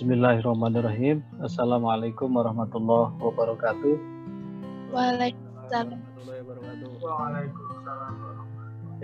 [0.00, 1.20] Bismillahirrahmanirrahim.
[1.44, 4.00] Assalamualaikum warahmatullahi wabarakatuh.
[4.96, 6.00] Waalaikumsalam.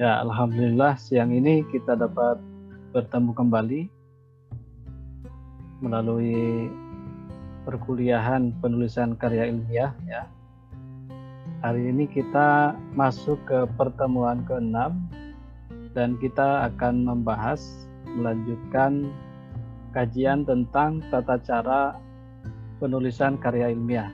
[0.01, 2.41] Ya, alhamdulillah siang ini kita dapat
[2.97, 3.81] bertemu kembali
[5.85, 6.73] melalui
[7.69, 10.25] perkuliahan penulisan karya ilmiah ya.
[11.61, 14.97] Hari ini kita masuk ke pertemuan ke-6
[15.93, 17.85] dan kita akan membahas
[18.17, 19.13] melanjutkan
[19.97, 21.97] kajian tentang tata cara
[22.77, 24.13] penulisan karya ilmiah.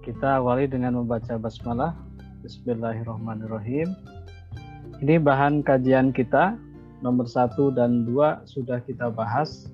[0.00, 1.92] Kita awali dengan membaca basmalah.
[2.40, 3.92] Bismillahirrahmanirrahim.
[5.04, 6.56] Ini bahan kajian kita
[7.04, 9.68] nomor satu dan dua sudah kita bahas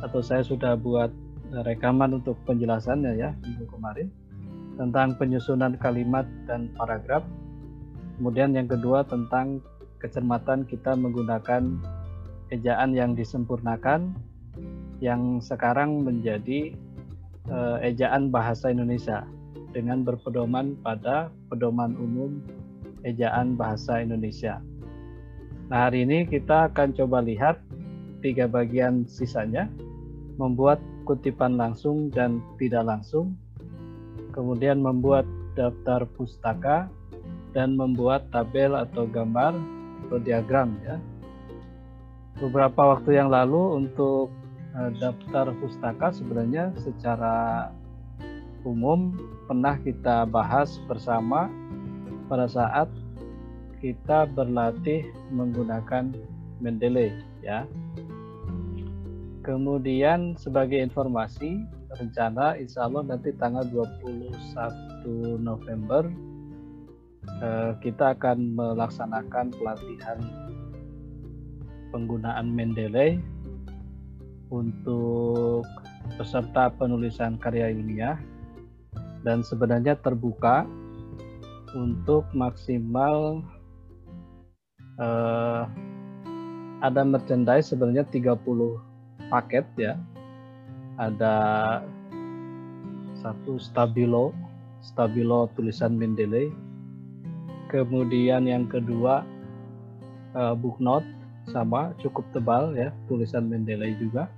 [0.00, 1.12] atau saya sudah buat
[1.52, 4.08] rekaman untuk penjelasannya ya minggu kemarin
[4.80, 7.28] tentang penyusunan kalimat dan paragraf.
[8.16, 9.60] Kemudian yang kedua tentang
[10.00, 11.99] kecermatan kita menggunakan
[12.50, 14.14] ejaan yang disempurnakan
[15.00, 16.76] yang sekarang menjadi
[17.48, 19.24] uh, ejaan bahasa Indonesia
[19.72, 22.42] dengan berpedoman pada pedoman umum
[23.06, 24.60] ejaan bahasa Indonesia.
[25.70, 27.62] Nah, hari ini kita akan coba lihat
[28.20, 29.70] tiga bagian sisanya,
[30.36, 33.38] membuat kutipan langsung dan tidak langsung,
[34.34, 36.90] kemudian membuat daftar pustaka,
[37.54, 39.54] dan membuat tabel atau gambar
[40.06, 40.98] atau diagram ya
[42.40, 44.32] beberapa waktu yang lalu untuk
[44.72, 47.68] uh, daftar pustaka sebenarnya secara
[48.64, 49.16] umum
[49.48, 51.52] pernah kita bahas bersama
[52.28, 52.88] pada saat
[53.80, 56.12] kita berlatih menggunakan
[56.60, 57.64] Mendeley ya.
[59.40, 61.64] Kemudian sebagai informasi
[61.96, 66.12] rencana insya Allah nanti tanggal 21 November
[67.40, 70.20] eh, kita akan melaksanakan pelatihan
[71.90, 73.18] penggunaan Mendeley
[74.50, 75.62] untuk
[76.18, 78.18] peserta penulisan karya ilmiah
[79.22, 80.66] dan sebenarnya terbuka
[81.76, 83.44] untuk maksimal
[84.98, 85.68] uh,
[86.80, 88.40] ada merchandise sebenarnya 30
[89.30, 89.94] paket ya.
[91.00, 91.36] Ada
[93.20, 94.32] satu stabilo
[94.80, 96.50] stabilo tulisan Mendeley.
[97.70, 99.22] Kemudian yang kedua
[100.34, 100.80] uh, book
[101.48, 104.28] sama cukup tebal ya tulisan Mendeley juga.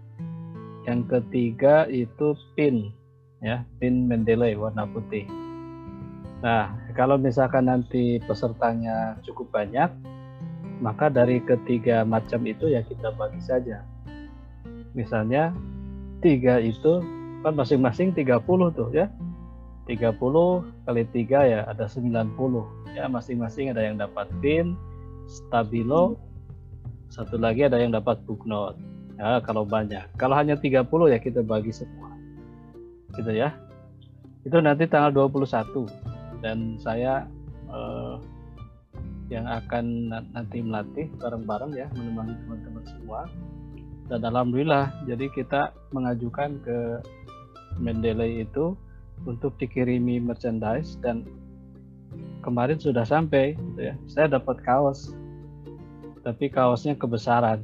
[0.86, 2.94] Yang ketiga itu pin
[3.42, 5.26] ya pin Mendeley warna putih.
[6.42, 9.90] Nah kalau misalkan nanti pesertanya cukup banyak
[10.82, 13.86] maka dari ketiga macam itu ya kita bagi saja.
[14.98, 15.54] Misalnya
[16.18, 17.02] tiga itu
[17.42, 18.42] kan masing-masing 30
[18.74, 19.06] tuh ya.
[19.86, 20.14] 30
[20.86, 22.38] kali 3 ya ada 90
[22.94, 24.78] ya masing-masing ada yang dapat pin
[25.26, 26.14] stabilo
[27.12, 28.80] satu lagi ada yang dapat book note.
[29.20, 30.08] Ya, kalau banyak.
[30.16, 32.08] Kalau hanya 30 ya kita bagi semua.
[33.12, 33.52] Gitu ya.
[34.48, 35.86] Itu nanti tanggal 21
[36.42, 37.28] dan saya
[37.68, 38.16] eh,
[39.28, 43.20] yang akan nanti melatih bareng-bareng ya menemani teman-teman semua.
[44.08, 46.78] Dan alhamdulillah jadi kita mengajukan ke
[47.76, 48.74] Mendeley itu
[49.28, 51.28] untuk dikirimi merchandise dan
[52.42, 53.94] kemarin sudah sampai gitu ya.
[54.10, 55.14] Saya dapat kaos
[56.22, 57.62] tapi kaosnya kebesaran.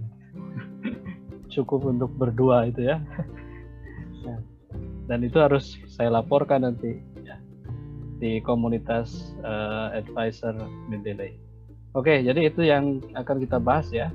[1.48, 3.00] Cukup untuk berdua itu ya.
[5.08, 7.40] Dan itu harus saya laporkan nanti ya,
[8.20, 10.52] di komunitas uh, advisor
[10.92, 11.40] Mendeley.
[11.96, 14.12] Oke jadi itu yang akan kita bahas ya.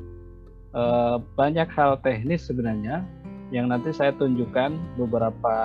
[0.74, 3.06] Uh, banyak hal teknis sebenarnya
[3.54, 5.58] yang nanti saya tunjukkan beberapa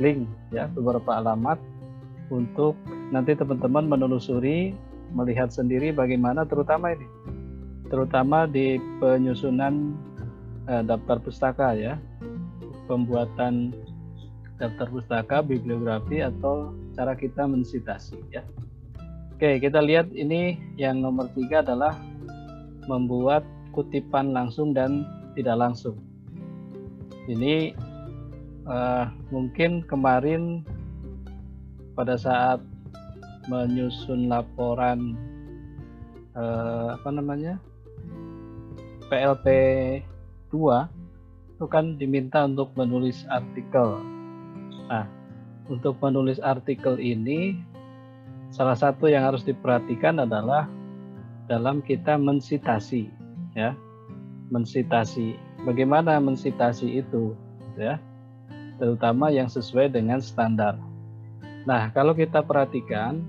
[0.00, 1.60] link ya beberapa alamat
[2.32, 2.72] untuk
[3.12, 4.72] nanti teman-teman menelusuri
[5.12, 7.04] melihat sendiri bagaimana terutama ini
[7.90, 9.98] terutama di penyusunan
[10.70, 11.98] uh, daftar pustaka ya.
[12.86, 13.74] Pembuatan
[14.58, 18.46] daftar pustaka bibliografi atau cara kita mensitasi ya.
[19.34, 21.98] Oke kita lihat ini yang nomor tiga adalah
[22.86, 25.06] membuat kutipan langsung dan
[25.38, 25.96] tidak langsung.
[27.30, 27.72] Ini
[28.66, 30.66] uh, mungkin kemarin
[31.94, 32.58] pada saat
[33.46, 35.14] menyusun laporan
[36.36, 37.56] uh, apa namanya
[39.10, 39.46] PLP
[40.54, 44.00] 2 itu kan diminta untuk menulis artikel.
[44.88, 45.04] Nah,
[45.68, 47.58] untuk menulis artikel ini
[48.54, 50.70] salah satu yang harus diperhatikan adalah
[51.50, 53.10] dalam kita mensitasi
[53.58, 53.74] ya.
[54.54, 55.34] Mensitasi.
[55.66, 57.34] Bagaimana mensitasi itu
[57.76, 57.98] ya?
[58.80, 60.78] Terutama yang sesuai dengan standar.
[61.68, 63.20] Nah, kalau kita perhatikan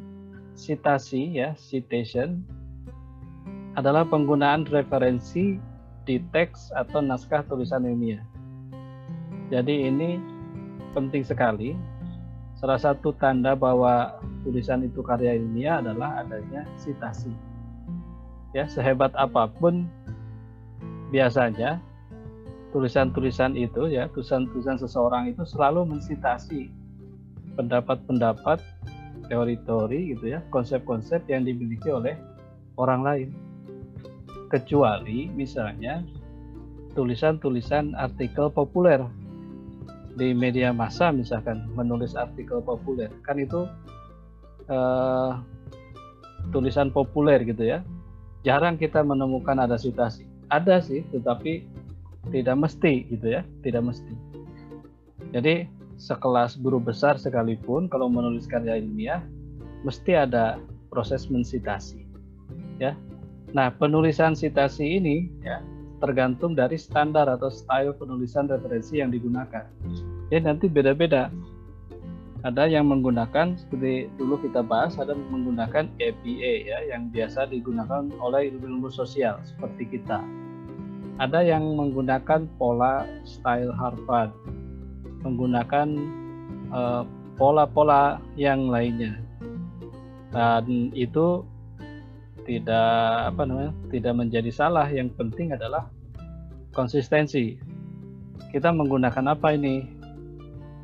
[0.55, 2.45] citasi ya, citation
[3.75, 5.59] adalah penggunaan referensi
[6.05, 8.23] di teks atau naskah tulisan ilmiah.
[9.51, 10.17] Jadi ini
[10.95, 11.75] penting sekali.
[12.61, 17.33] Salah satu tanda bahwa tulisan itu karya ilmiah adalah adanya sitasi.
[18.53, 19.89] Ya, sehebat apa pun
[21.09, 21.81] biasanya
[22.69, 26.69] tulisan-tulisan itu ya, tulisan-tulisan seseorang itu selalu mensitasi
[27.57, 28.61] pendapat-pendapat,
[29.27, 32.15] teori-teori gitu ya, konsep-konsep yang dimiliki oleh
[32.77, 33.29] orang lain.
[34.51, 36.03] Kecuali misalnya
[36.93, 38.99] tulisan-tulisan artikel populer.
[40.11, 43.07] Di media massa misalkan menulis artikel populer.
[43.23, 43.63] Kan itu
[44.67, 45.39] uh,
[46.51, 47.79] tulisan populer gitu ya.
[48.43, 50.27] Jarang kita menemukan ada citasi.
[50.51, 51.63] Ada sih tetapi
[52.35, 53.47] tidak mesti gitu ya.
[53.63, 54.11] Tidak mesti.
[55.31, 55.63] Jadi
[55.95, 59.21] sekelas guru besar sekalipun kalau menulis karya ilmiah
[59.85, 60.57] mesti ada
[60.89, 62.09] proses mensitasi
[62.81, 62.97] ya
[63.51, 65.59] nah penulisan citasi ini ya
[66.01, 69.69] tergantung dari standar atau style penulisan referensi yang digunakan.
[70.33, 71.29] Ya nanti beda-beda.
[72.41, 78.49] Ada yang menggunakan seperti dulu kita bahas ada menggunakan APA ya yang biasa digunakan oleh
[78.49, 80.25] ilmu-ilmu sosial seperti kita.
[81.21, 84.33] Ada yang menggunakan pola style Harvard,
[85.21, 85.87] menggunakan
[86.73, 87.03] pola eh,
[87.37, 89.21] pola-pola yang lainnya.
[90.33, 91.45] Dan itu
[92.47, 94.87] tidak apa namanya tidak menjadi salah.
[94.89, 95.87] Yang penting adalah
[96.75, 97.59] konsistensi.
[98.51, 99.85] Kita menggunakan apa ini?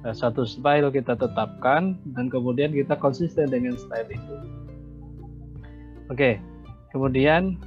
[0.06, 4.36] Eh, satu style kita tetapkan dan kemudian kita konsisten dengan style itu.
[6.08, 6.40] Oke
[6.92, 7.62] kemudian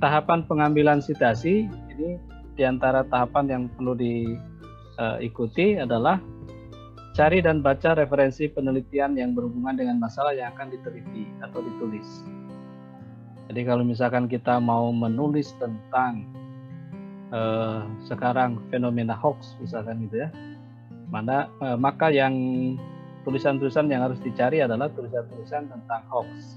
[0.00, 1.68] tahapan pengambilan citasi.
[1.92, 2.16] Ini
[2.56, 6.16] di antara tahapan yang perlu diikuti adalah
[7.12, 12.24] cari dan baca referensi penelitian yang berhubungan dengan masalah yang akan diteliti atau ditulis.
[13.52, 16.24] Jadi kalau misalkan kita mau menulis tentang
[17.28, 20.32] uh, sekarang fenomena hoax misalkan gitu ya,
[21.12, 22.32] mana uh, maka yang
[23.28, 26.56] tulisan-tulisan yang harus dicari adalah tulisan-tulisan tentang hoax.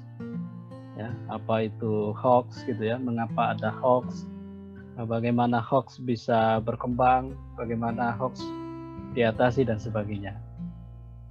[0.96, 2.96] Ya, apa itu hoax gitu ya?
[2.96, 4.24] Mengapa ada hoax?
[4.96, 7.36] Bagaimana hoax bisa berkembang?
[7.60, 8.40] Bagaimana hoax
[9.12, 10.40] diatasi dan sebagainya.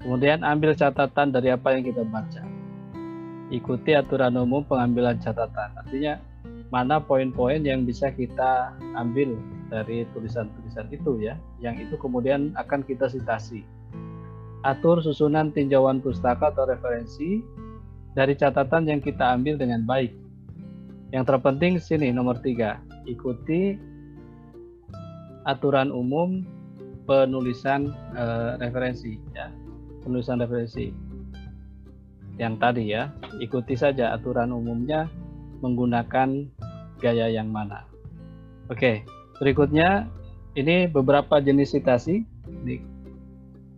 [0.04, 2.53] Kemudian ambil catatan dari apa yang kita baca
[3.52, 5.72] ikuti aturan umum pengambilan catatan.
[5.76, 6.20] Artinya
[6.72, 9.36] mana poin-poin yang bisa kita ambil
[9.68, 13.64] dari tulisan-tulisan itu ya, yang itu kemudian akan kita citasi.
[14.64, 17.44] Atur susunan tinjauan pustaka atau referensi
[18.16, 20.14] dari catatan yang kita ambil dengan baik.
[21.12, 23.76] Yang terpenting sini nomor tiga, ikuti
[25.44, 26.42] aturan umum
[27.04, 29.52] penulisan uh, referensi ya,
[30.00, 30.90] penulisan referensi
[32.40, 35.06] yang tadi ya, ikuti saja aturan umumnya
[35.62, 36.50] menggunakan
[36.98, 37.86] gaya yang mana.
[38.72, 39.06] Oke,
[39.38, 40.08] berikutnya
[40.58, 42.24] ini beberapa jenis citasi
[42.64, 42.82] ini,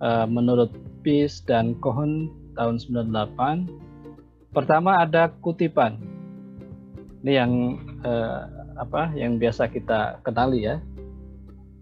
[0.00, 0.72] uh, menurut
[1.06, 3.70] Peace dan Cohen tahun 98.
[4.50, 6.00] Pertama ada kutipan.
[7.22, 7.52] Ini yang
[8.02, 8.48] uh,
[8.80, 10.80] apa yang biasa kita kenali ya.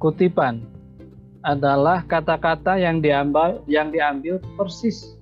[0.03, 0.65] Kutipan
[1.44, 5.17] adalah kata-kata yang diambil yang diambil persis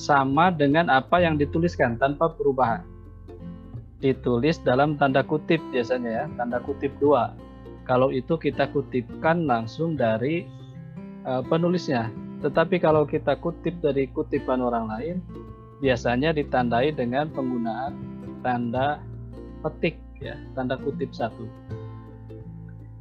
[0.00, 2.80] sama dengan apa yang dituliskan tanpa perubahan.
[4.00, 7.36] Ditulis dalam tanda kutip biasanya ya, tanda kutip dua.
[7.84, 10.48] Kalau itu kita kutipkan langsung dari
[11.28, 12.08] uh, penulisnya.
[12.40, 15.16] Tetapi kalau kita kutip dari kutipan orang lain,
[15.84, 17.92] biasanya ditandai dengan penggunaan
[18.40, 19.04] tanda
[19.60, 21.44] petik ya, tanda kutip satu.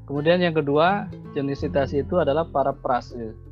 [0.04, 3.49] Kemudian yang kedua, jenis citasi itu adalah parafrase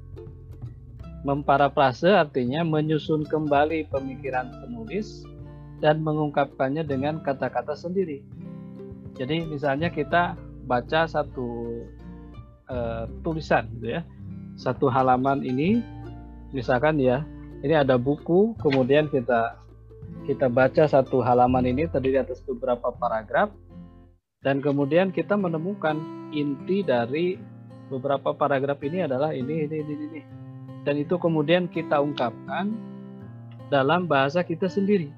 [1.25, 5.25] Memparafrase artinya menyusun kembali pemikiran penulis
[5.81, 8.21] dan mengungkapkannya dengan kata-kata sendiri.
[9.17, 10.37] Jadi misalnya kita
[10.69, 11.81] baca satu
[12.69, 14.01] uh, tulisan gitu ya.
[14.57, 15.81] Satu halaman ini
[16.53, 17.25] misalkan ya,
[17.61, 19.57] ini ada buku, kemudian kita
[20.27, 23.47] kita baca satu halaman ini terdiri atas beberapa paragraf
[24.43, 25.97] dan kemudian kita menemukan
[26.35, 27.39] inti dari
[27.87, 30.21] beberapa paragraf ini adalah ini ini ini ini
[30.87, 32.71] dan itu kemudian kita ungkapkan
[33.67, 35.11] dalam bahasa kita sendiri.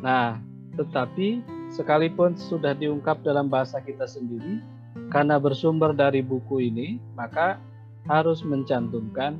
[0.00, 0.40] Nah,
[0.80, 4.64] tetapi sekalipun sudah diungkap dalam bahasa kita sendiri,
[5.12, 7.60] karena bersumber dari buku ini, maka
[8.08, 9.36] harus mencantumkan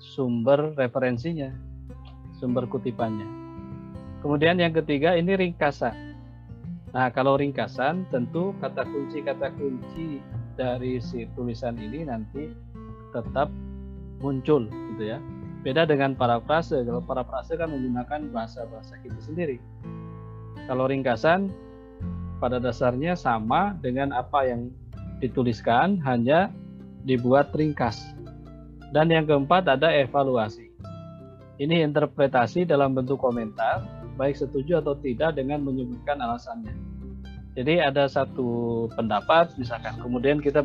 [0.00, 1.52] sumber referensinya,
[2.40, 3.28] sumber kutipannya.
[4.24, 6.16] Kemudian yang ketiga ini ringkasan.
[6.96, 10.24] Nah, kalau ringkasan tentu kata kunci-kata kunci
[10.56, 12.48] dari si tulisan ini nanti
[13.12, 13.52] tetap
[14.20, 15.18] muncul gitu ya.
[15.66, 16.86] Beda dengan parafrase.
[16.86, 19.58] Kalau parafrase kan menggunakan bahasa-bahasa kita sendiri.
[20.70, 21.50] Kalau ringkasan
[22.38, 24.70] pada dasarnya sama dengan apa yang
[25.18, 26.52] dituliskan, hanya
[27.06, 28.14] dibuat ringkas.
[28.94, 30.70] Dan yang keempat ada evaluasi.
[31.56, 33.82] Ini interpretasi dalam bentuk komentar,
[34.20, 36.74] baik setuju atau tidak dengan menyebutkan alasannya.
[37.56, 40.60] Jadi ada satu pendapat, misalkan, kemudian kita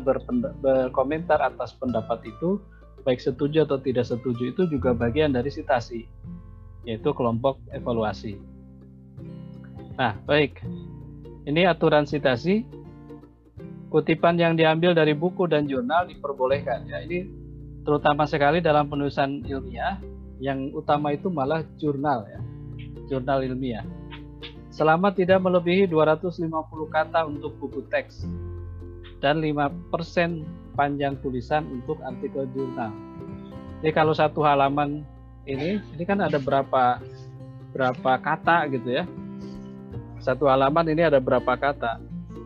[0.60, 2.60] berkomentar atas pendapat itu,
[3.02, 6.06] baik setuju atau tidak setuju itu juga bagian dari sitasi,
[6.86, 8.38] yaitu kelompok evaluasi.
[9.98, 10.62] Nah, baik.
[11.42, 12.64] Ini aturan sitasi.
[13.92, 16.88] Kutipan yang diambil dari buku dan jurnal diperbolehkan.
[16.88, 17.28] Ya, ini
[17.84, 20.00] terutama sekali dalam penulisan ilmiah.
[20.42, 22.40] Yang utama itu malah jurnal ya,
[23.06, 23.86] jurnal ilmiah.
[24.72, 26.48] Selama tidak melebihi 250
[26.88, 28.26] kata untuk buku teks
[29.22, 29.86] dan 5%
[30.74, 32.92] panjang tulisan untuk artikel jurnal.
[33.80, 35.02] Jadi kalau satu halaman
[35.44, 37.02] ini, ini kan ada berapa
[37.72, 39.04] berapa kata gitu ya
[40.22, 41.98] satu halaman ini ada berapa kata.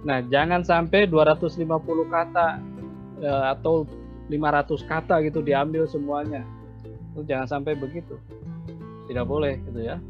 [0.09, 1.69] Nah, jangan sampai 250
[2.09, 2.57] kata
[3.21, 3.85] eh, atau
[4.33, 6.41] 500 kata gitu diambil semuanya.
[7.13, 8.17] Itu jangan sampai begitu.
[9.07, 10.01] Tidak boleh gitu ya.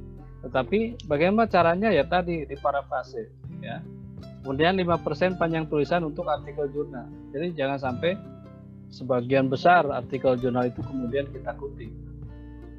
[0.46, 3.26] Tetapi bagaimana caranya ya tadi di parafase
[3.58, 3.82] ya.
[4.46, 7.10] Kemudian 5% panjang tulisan untuk artikel jurnal.
[7.34, 8.14] Jadi jangan sampai
[8.94, 11.90] sebagian besar artikel jurnal itu kemudian kita kutip.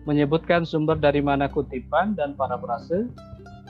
[0.07, 3.11] Menyebutkan sumber dari mana kutipan dan parafrase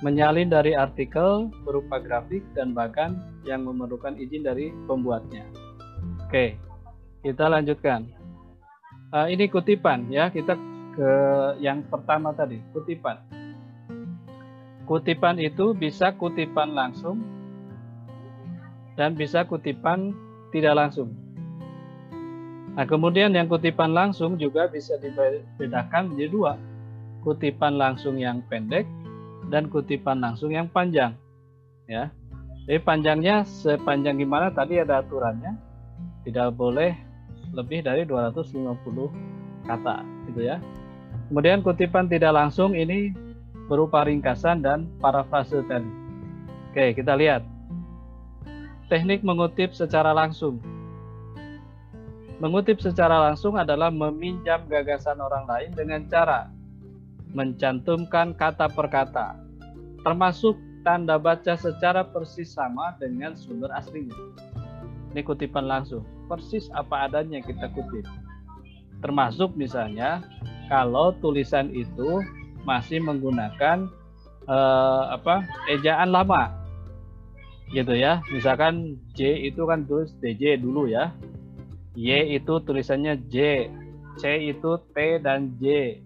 [0.06, 3.18] menyalin dari artikel berupa grafik dan bahkan
[3.50, 5.42] yang memerlukan izin dari pembuatnya.
[6.22, 6.54] Oke,
[7.26, 8.06] kita lanjutkan.
[9.10, 10.54] Uh, ini kutipan ya, kita
[10.94, 11.10] ke
[11.66, 13.18] yang pertama tadi, kutipan.
[14.86, 17.37] Kutipan itu bisa kutipan langsung
[18.98, 20.12] dan bisa kutipan
[20.50, 21.14] tidak langsung.
[22.78, 26.54] Nah, kemudian yang kutipan langsung juga bisa dibedakan menjadi dua.
[27.26, 28.86] Kutipan langsung yang pendek
[29.50, 31.18] dan kutipan langsung yang panjang.
[31.90, 32.14] Ya.
[32.68, 35.58] Jadi panjangnya sepanjang gimana tadi ada aturannya.
[36.28, 36.94] Tidak boleh
[37.56, 40.62] lebih dari 250 kata gitu ya.
[41.32, 43.10] Kemudian kutipan tidak langsung ini
[43.68, 45.90] berupa ringkasan dan parafrase tadi.
[46.72, 47.57] Oke, kita lihat.
[48.88, 50.64] Teknik mengutip secara langsung.
[52.40, 56.48] Mengutip secara langsung adalah meminjam gagasan orang lain dengan cara
[57.36, 59.36] mencantumkan kata per kata,
[60.08, 60.56] termasuk
[60.88, 64.16] tanda baca secara persis sama dengan sumber aslinya.
[65.12, 68.08] Ini kutipan langsung, persis apa adanya kita kutip.
[69.04, 70.24] Termasuk misalnya
[70.72, 72.24] kalau tulisan itu
[72.64, 73.92] masih menggunakan
[74.48, 76.56] eh, apa ejaan lama,
[77.72, 78.24] gitu ya.
[78.32, 81.12] Misalkan J itu kan tulis DJ dulu ya,
[81.98, 83.68] Y itu tulisannya J,
[84.22, 85.98] C itu T dan J,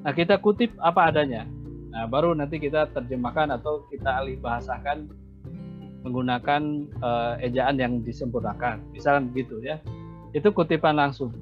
[0.00, 1.44] Nah, kita kutip apa adanya.
[1.92, 5.12] Nah, baru nanti kita terjemahkan atau kita alih bahasakan
[6.00, 8.80] menggunakan uh, ejaan yang disempurnakan.
[8.96, 9.76] Misalnya gitu ya.
[10.32, 11.36] Itu kutipan langsung.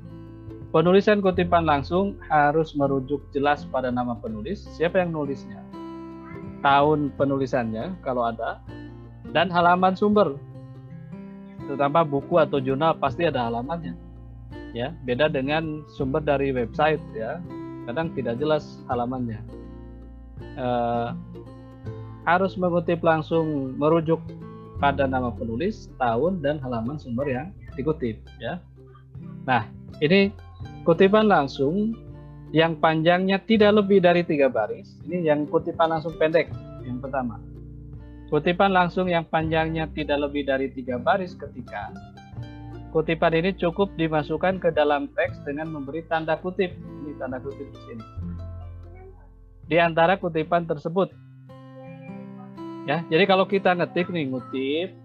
[0.75, 5.65] Penulisan kutipan langsung harus merujuk jelas pada nama penulis, siapa yang nulisnya,
[6.61, 8.61] tahun penulisannya kalau ada,
[9.33, 10.37] dan halaman sumber.
[11.69, 13.93] Terutama buku atau jurnal pasti ada halamannya.
[14.77, 17.41] Ya, beda dengan sumber dari website ya
[17.89, 19.41] kadang tidak jelas halamannya.
[20.61, 21.17] Uh,
[22.29, 24.21] harus mengutip langsung merujuk
[24.79, 28.61] pada nama penulis, tahun dan halaman sumber yang dikutip ya.
[29.49, 29.65] Nah,
[30.05, 30.29] ini
[30.85, 31.97] kutipan langsung
[32.53, 35.01] yang panjangnya tidak lebih dari tiga baris.
[35.09, 36.53] Ini yang kutipan langsung pendek
[36.85, 37.41] yang pertama.
[38.29, 41.89] Kutipan langsung yang panjangnya tidak lebih dari tiga baris ketika
[42.89, 46.73] Kutipan ini cukup dimasukkan ke dalam teks dengan memberi tanda kutip.
[46.73, 48.05] Ini tanda kutip di sini.
[49.69, 51.13] Di antara kutipan tersebut.
[52.89, 54.97] Ya, jadi kalau kita ngetik nih ngutip,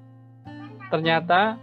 [0.88, 1.60] ternyata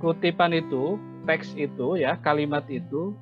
[0.00, 0.96] kutipan itu,
[1.28, 3.12] teks itu ya, kalimat itu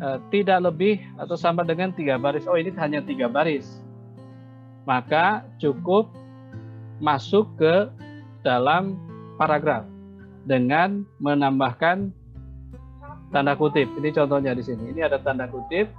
[0.00, 2.48] eh, tidak lebih atau sama dengan tiga baris.
[2.48, 3.81] Oh ini hanya tiga baris.
[4.82, 6.10] Maka cukup
[6.98, 7.90] masuk ke
[8.42, 8.98] dalam
[9.38, 9.86] paragraf
[10.46, 12.10] dengan menambahkan
[13.30, 13.86] tanda kutip.
[13.98, 14.90] Ini contohnya di sini.
[14.90, 15.90] Ini ada tanda kutip,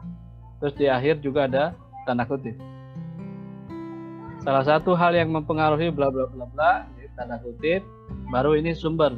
[0.60, 1.64] terus di akhir juga ada
[2.04, 2.56] tanda kutip.
[4.44, 6.72] Salah satu hal yang mempengaruhi bla bla bla bla,
[7.16, 7.82] tanda kutip,
[8.30, 9.14] baru ini sumber.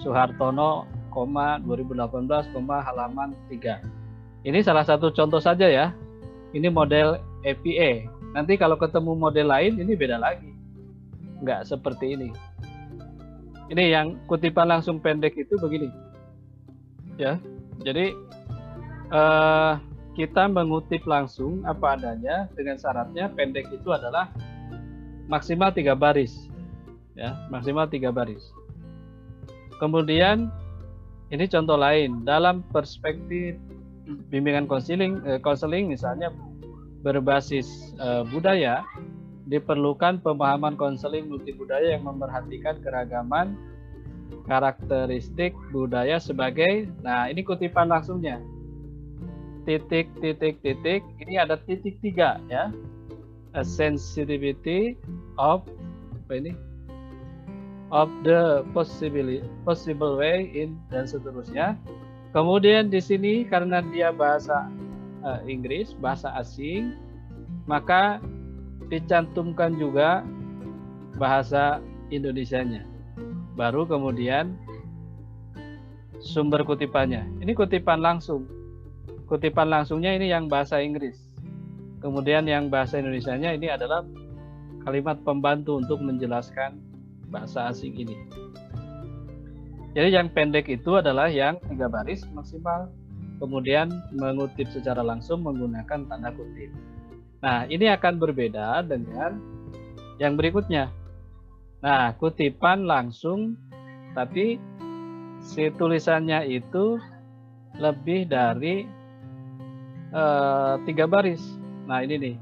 [0.00, 4.48] Soehartono, 2018, halaman 3.
[4.48, 5.92] Ini salah satu contoh saja ya.
[6.56, 8.08] Ini model APA.
[8.32, 10.48] Nanti kalau ketemu model lain ini beda lagi.
[11.40, 12.28] Enggak seperti ini.
[13.68, 15.88] Ini yang kutipan langsung pendek itu begini.
[17.20, 17.36] Ya
[17.80, 18.16] jadi
[19.12, 19.76] uh,
[20.12, 24.28] kita mengutip langsung apa adanya dengan syaratnya pendek itu adalah
[25.28, 26.48] maksimal tiga baris.
[27.16, 28.52] Ya maksimal tiga baris.
[29.80, 30.52] Kemudian
[31.32, 32.24] ini contoh lain.
[32.28, 33.56] Dalam perspektif
[34.28, 36.28] bimbingan konseling eh, konseling misalnya
[37.02, 38.86] berbasis eh, budaya
[39.50, 43.58] diperlukan pemahaman konseling multibudaya yang memperhatikan keragaman
[44.46, 48.40] karakteristik budaya sebagai nah ini kutipan langsungnya.
[49.62, 52.70] Titik titik titik ini ada titik tiga ya.
[53.52, 54.96] A sensitivity
[55.36, 55.68] of
[56.26, 56.52] apa ini?
[57.92, 61.76] Of the possibility possible way in dan seterusnya.
[62.32, 64.72] Kemudian di sini karena dia bahasa
[65.22, 66.94] uh, Inggris bahasa asing
[67.66, 68.18] maka
[68.90, 70.26] dicantumkan juga
[71.16, 71.80] bahasa
[72.12, 72.84] Indonesianya.
[73.56, 74.52] Baru kemudian
[76.20, 77.24] sumber kutipannya.
[77.40, 78.44] Ini kutipan langsung.
[79.26, 81.16] Kutipan langsungnya ini yang bahasa Inggris.
[82.04, 84.04] Kemudian yang bahasa Indonesianya ini adalah
[84.82, 86.76] kalimat pembantu untuk menjelaskan
[87.30, 88.16] bahasa asing ini.
[89.92, 92.88] Jadi yang pendek itu adalah yang tiga baris maksimal
[93.42, 96.70] kemudian mengutip secara langsung menggunakan tanda kutip
[97.42, 99.42] nah ini akan berbeda dengan
[100.22, 101.02] yang berikutnya
[101.82, 103.58] Nah, kutipan langsung,
[104.14, 104.54] tapi
[105.42, 106.94] si tulisannya itu
[107.74, 108.86] lebih dari
[110.14, 111.42] uh, tiga baris.
[111.90, 112.36] Nah, ini nih.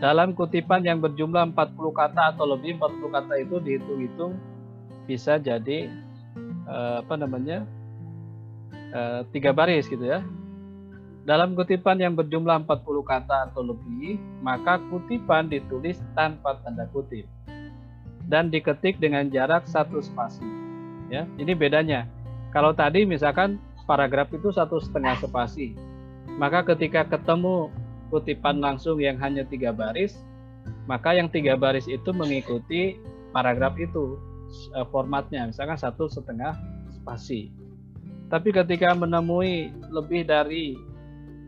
[0.00, 4.32] Dalam kutipan yang berjumlah 40 kata atau lebih 40 kata itu dihitung-hitung
[5.04, 5.88] bisa jadi
[6.68, 7.64] uh, apa namanya
[8.96, 10.24] uh, tiga baris gitu ya.
[11.26, 17.26] Dalam kutipan yang berjumlah 40 kata atau lebih, maka kutipan ditulis tanpa tanda kutip
[18.30, 20.46] dan diketik dengan jarak satu spasi.
[21.10, 22.06] Ya, ini bedanya.
[22.54, 23.58] Kalau tadi misalkan
[23.90, 25.74] paragraf itu satu setengah spasi,
[26.38, 27.70] maka ketika ketemu
[28.10, 30.18] kutipan langsung yang hanya tiga baris,
[30.86, 32.98] maka yang tiga baris itu mengikuti
[33.34, 34.18] paragraf itu
[34.74, 36.54] eh, formatnya, misalkan satu setengah
[37.02, 37.55] spasi.
[38.26, 40.74] Tapi ketika menemui lebih dari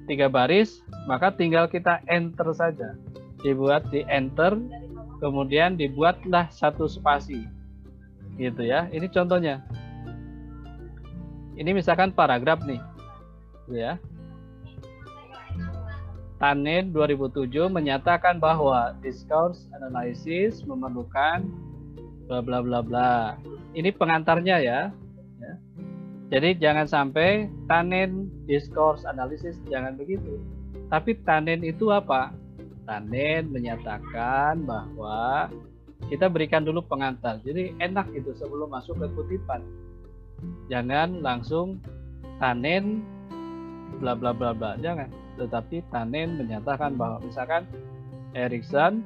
[0.07, 2.95] tiga baris, maka tinggal kita enter saja.
[3.43, 4.59] Dibuat di enter
[5.19, 7.47] kemudian dibuatlah satu spasi
[8.39, 9.67] gitu ya ini contohnya
[11.59, 12.79] ini misalkan paragraf nih
[13.67, 13.99] gitu ya
[16.39, 21.43] Tanin 2007 menyatakan bahwa discourse analysis memerlukan
[22.31, 23.35] bla bla bla bla.
[23.75, 24.95] Ini pengantarnya ya.
[26.29, 30.37] Jadi jangan sampai Tanin discourse analysis jangan begitu.
[30.93, 32.37] Tapi Tanin itu apa?
[32.85, 35.49] Tanen menyatakan bahwa
[36.13, 37.41] kita berikan dulu pengantar.
[37.45, 39.65] Jadi enak itu sebelum masuk ke kutipan.
[40.69, 41.81] Jangan langsung
[42.37, 43.01] Tanen
[43.97, 44.77] bla bla bla bla.
[44.85, 45.09] Jangan.
[45.41, 47.65] Tetapi Tanen menyatakan bahwa misalkan
[48.37, 49.01] Erikson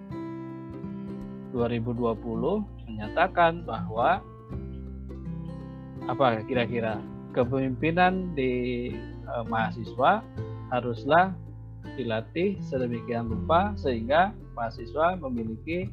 [1.54, 2.18] 2020
[2.90, 4.18] menyatakan bahwa
[6.02, 6.98] apa kira-kira
[7.32, 8.52] kepemimpinan di
[9.02, 10.22] eh, mahasiswa
[10.72, 11.32] haruslah
[11.98, 15.92] dilatih sedemikian rupa sehingga mahasiswa memiliki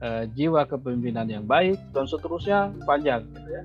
[0.00, 3.62] uh, jiwa kepemimpinan yang baik dan seterusnya panjang gitu ya.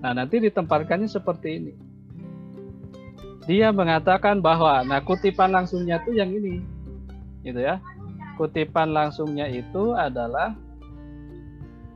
[0.00, 1.72] Nah, nanti ditempatkannya seperti ini.
[3.44, 6.64] Dia mengatakan bahwa nah kutipan langsungnya itu yang ini.
[7.44, 7.80] Gitu ya.
[8.40, 10.56] Kutipan langsungnya itu adalah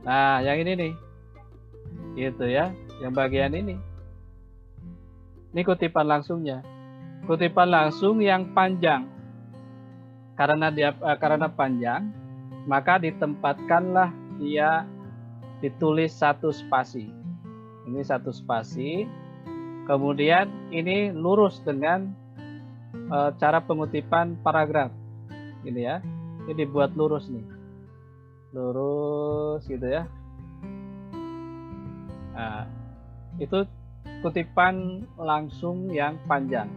[0.05, 0.93] nah, yang ini nih.
[2.15, 3.75] Gitu ya, yang bagian ini.
[5.55, 6.75] Ini kutipan langsungnya
[7.25, 9.09] kutipan langsung yang panjang.
[10.37, 12.13] Karena dia uh, karena panjang,
[12.69, 14.85] maka ditempatkanlah dia
[15.59, 17.09] ditulis satu spasi.
[17.89, 19.09] Ini satu spasi.
[19.85, 22.09] Kemudian ini lurus dengan
[23.09, 24.93] uh, cara pengutipan paragraf.
[25.65, 25.97] Ini ya.
[26.45, 27.45] Ini dibuat lurus nih.
[28.53, 30.05] Lurus gitu ya.
[32.35, 32.67] Nah,
[33.39, 33.67] itu
[34.23, 36.69] kutipan langsung yang panjang.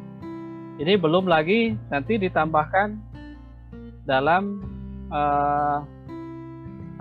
[0.78, 2.94] Ini belum lagi nanti ditambahkan
[4.06, 4.62] dalam
[5.10, 5.82] uh,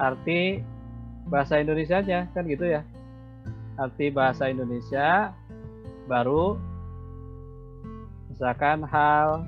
[0.02, 0.62] arti
[1.30, 2.82] bahasa Indonesia nya kan gitu ya.
[3.78, 5.30] Arti bahasa Indonesia
[6.10, 6.58] baru
[8.34, 9.46] misalkan hal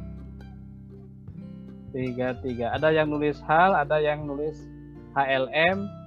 [1.89, 4.65] tiga tiga ada yang nulis hal ada yang nulis
[5.17, 5.98] HLM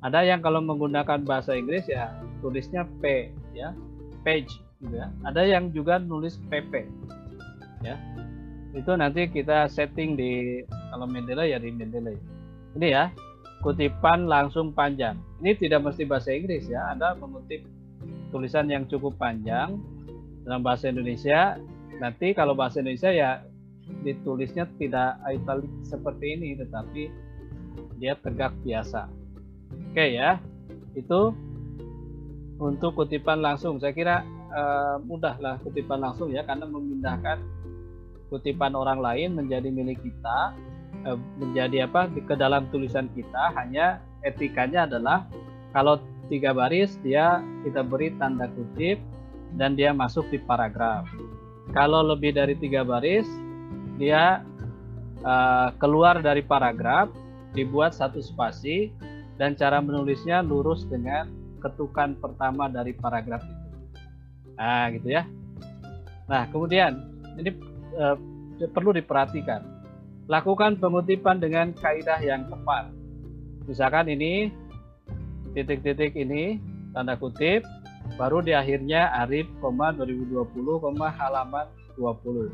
[0.00, 3.76] ada yang kalau menggunakan bahasa Inggris ya tulisnya P ya.
[4.20, 4.52] Page
[4.84, 5.08] gitu ya.
[5.24, 6.84] Ada yang juga nulis PP
[7.84, 7.96] ya.
[8.76, 12.16] Itu nanti kita setting di kalau Mendeley ya di Mendeley.
[12.76, 13.04] Ini ya
[13.60, 15.20] kutipan langsung panjang.
[15.40, 17.64] Ini tidak mesti bahasa Inggris ya Anda mengutip
[18.32, 19.76] tulisan yang cukup panjang
[20.44, 21.60] dalam bahasa Indonesia.
[22.00, 23.30] Nanti kalau bahasa Indonesia ya
[24.00, 27.02] ditulisnya tidak italic seperti ini tetapi
[28.00, 29.19] dia tegak biasa.
[29.90, 30.38] Oke ya,
[30.94, 31.34] itu
[32.62, 33.82] untuk kutipan langsung.
[33.82, 34.22] Saya kira
[34.54, 37.42] uh, mudahlah kutipan langsung ya, karena memindahkan
[38.30, 40.54] kutipan orang lain menjadi milik kita,
[41.10, 43.50] uh, menjadi apa ke dalam tulisan kita.
[43.58, 45.26] Hanya etikanya adalah
[45.74, 45.98] kalau
[46.30, 49.02] tiga baris dia kita beri tanda kutip
[49.58, 51.10] dan dia masuk di paragraf.
[51.74, 53.26] Kalau lebih dari tiga baris
[53.98, 54.46] dia
[55.26, 57.10] uh, keluar dari paragraf
[57.58, 58.94] dibuat satu spasi
[59.40, 61.32] dan cara menulisnya lurus dengan
[61.64, 63.66] ketukan pertama dari paragraf itu.
[64.60, 65.24] Nah, gitu ya.
[66.28, 67.08] Nah, kemudian
[67.40, 67.56] ini
[67.96, 68.16] eh,
[68.68, 69.64] perlu diperhatikan.
[70.28, 72.92] Lakukan pengutipan dengan kaidah yang tepat.
[73.64, 74.52] Misalkan ini
[75.56, 76.60] titik-titik ini
[76.92, 77.64] tanda kutip
[78.20, 79.48] baru di akhirnya Arif,
[79.96, 80.44] 2020,
[81.16, 82.52] halaman 20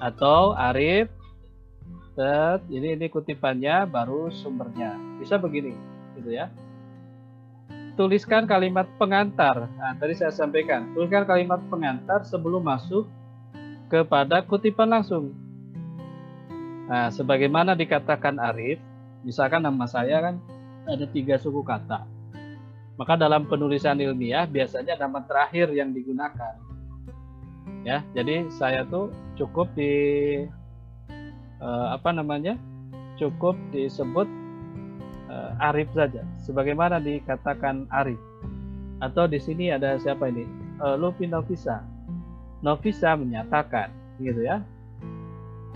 [0.00, 1.12] atau Arif
[2.20, 2.60] set.
[2.68, 4.92] Ini ini kutipannya baru sumbernya.
[5.16, 5.72] Bisa begini
[6.20, 6.52] gitu ya.
[7.96, 9.72] Tuliskan kalimat pengantar.
[9.76, 13.08] Nah, tadi saya sampaikan tuliskan kalimat pengantar sebelum masuk
[13.88, 15.32] kepada kutipan langsung.
[16.90, 18.82] Nah sebagaimana dikatakan Arif
[19.22, 20.34] misalkan nama saya kan
[20.86, 22.04] ada tiga suku kata.
[23.00, 26.54] Maka dalam penulisan ilmiah biasanya nama terakhir yang digunakan.
[27.86, 29.92] Ya jadi saya tuh cukup di
[31.60, 32.56] uh, apa namanya
[33.20, 34.26] cukup disebut
[35.28, 36.24] uh, Arif saja.
[36.42, 38.18] Sebagaimana dikatakan Arif.
[39.00, 40.44] Atau di sini ada siapa ini?
[40.80, 41.84] Uh, Lupi Novisa.
[42.60, 44.60] Novisa menyatakan gitu ya.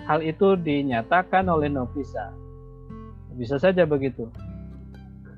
[0.05, 2.33] Hal itu dinyatakan oleh Novisa.
[3.37, 4.29] Bisa saja begitu.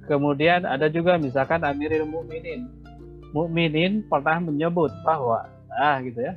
[0.07, 2.71] Kemudian ada juga misalkan Amirul Mukminin.
[3.35, 6.35] Mukminin pernah menyebut bahwa ah gitu ya.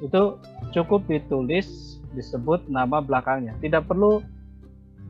[0.00, 0.40] Itu
[0.72, 3.54] cukup ditulis disebut nama belakangnya.
[3.62, 4.18] Tidak perlu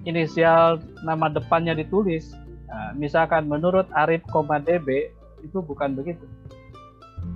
[0.04, 2.36] inisial nama depannya ditulis.
[2.68, 4.20] Nah, misalkan menurut Arif,
[4.68, 5.08] DB
[5.40, 6.28] itu bukan begitu.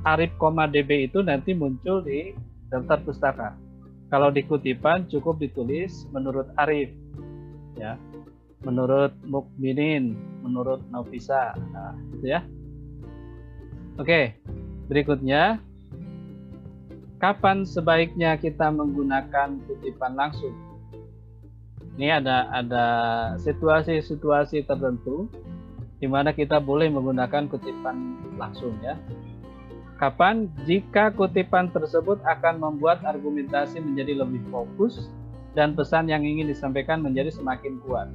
[0.05, 0.37] Arif,
[0.71, 2.37] DB itu nanti muncul di
[2.69, 3.49] daftar pustaka.
[4.13, 6.93] Kalau di kutipan cukup ditulis menurut Arif,
[7.81, 7.97] ya,
[8.61, 10.13] menurut Mukminin,
[10.45, 12.45] menurut Novisa, nah, gitu ya.
[13.97, 14.37] Oke,
[14.89, 15.61] berikutnya
[17.23, 20.51] kapan sebaiknya kita menggunakan kutipan langsung?
[21.95, 22.87] Ini ada ada
[23.39, 25.31] situasi-situasi tertentu
[26.03, 28.99] di mana kita boleh menggunakan kutipan langsung ya.
[30.03, 35.07] Kapan jika kutipan tersebut akan membuat argumentasi menjadi lebih fokus
[35.55, 38.11] dan pesan yang ingin disampaikan menjadi semakin kuat.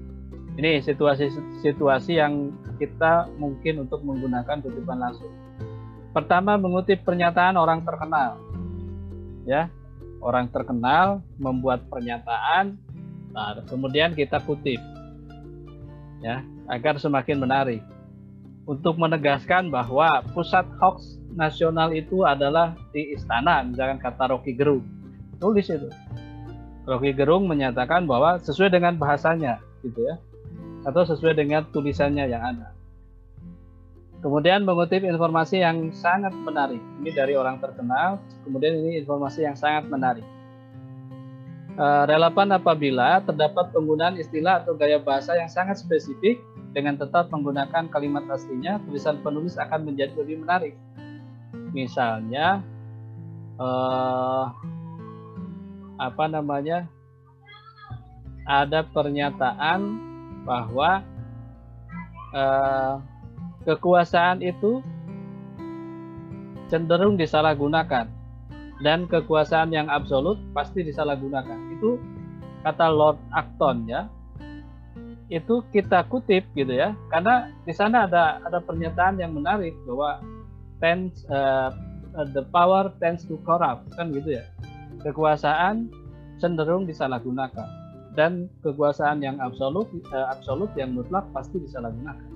[0.60, 5.32] Ini situasi-situasi yang kita mungkin untuk menggunakan kutipan langsung.
[6.12, 8.42] Pertama, mengutip pernyataan orang terkenal
[9.48, 9.72] ya.
[10.20, 12.76] Orang terkenal membuat pernyataan
[13.32, 14.82] nah, kemudian kita kutip
[16.22, 17.82] ya agar semakin menarik.
[18.68, 24.84] Untuk menegaskan bahwa pusat hoax nasional itu adalah di istana misalkan kata Rocky Gerung.
[25.40, 25.88] Tulis itu.
[26.84, 30.20] Rocky Gerung menyatakan bahwa sesuai dengan bahasanya gitu ya
[30.84, 32.77] atau sesuai dengan tulisannya yang ada
[34.28, 36.84] Kemudian mengutip informasi yang sangat menarik.
[37.00, 38.20] Ini dari orang terkenal.
[38.44, 40.28] Kemudian ini informasi yang sangat menarik.
[41.80, 46.44] Uh, relevan apabila terdapat penggunaan istilah atau gaya bahasa yang sangat spesifik
[46.76, 50.76] dengan tetap menggunakan kalimat aslinya, tulisan penulis akan menjadi lebih menarik.
[51.72, 52.60] Misalnya,
[53.56, 54.52] uh,
[56.04, 56.84] apa namanya?
[58.44, 59.80] Ada pernyataan
[60.44, 61.00] bahwa
[62.36, 63.00] uh,
[63.68, 64.80] kekuasaan itu
[66.72, 68.08] cenderung disalahgunakan
[68.80, 71.76] dan kekuasaan yang absolut pasti disalahgunakan.
[71.76, 72.00] Itu
[72.64, 74.08] kata Lord Acton ya.
[75.28, 76.96] Itu kita kutip gitu ya.
[77.12, 80.24] Karena di sana ada ada pernyataan yang menarik bahwa
[80.80, 81.76] tends uh,
[82.32, 84.48] the power tends to corrupt kan gitu ya.
[85.04, 85.92] Kekuasaan
[86.40, 87.68] cenderung disalahgunakan
[88.16, 92.27] dan kekuasaan yang absolut uh, absolut yang mutlak pasti disalahgunakan.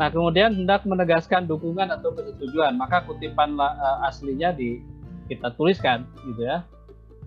[0.00, 4.80] Nah, kemudian hendak menegaskan dukungan atau persetujuan, maka kutipan uh, aslinya di
[5.28, 6.64] kita tuliskan gitu ya.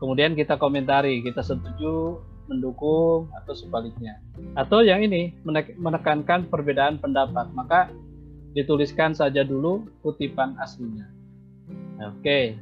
[0.01, 2.17] Kemudian kita komentari, kita setuju,
[2.49, 4.17] mendukung atau sebaliknya.
[4.57, 5.37] Atau yang ini
[5.77, 7.93] menekankan perbedaan pendapat, maka
[8.57, 11.07] dituliskan saja dulu kutipan aslinya.
[12.09, 12.57] Oke.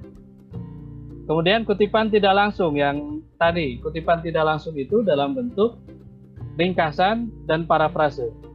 [1.24, 5.80] Kemudian kutipan tidak langsung yang tadi, kutipan tidak langsung itu dalam bentuk
[6.60, 8.50] ringkasan dan parafrase.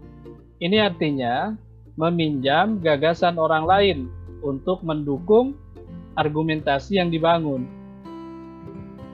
[0.56, 1.52] Ini artinya
[2.00, 3.98] meminjam gagasan orang lain
[4.40, 5.56] untuk mendukung
[6.16, 7.68] argumentasi yang dibangun.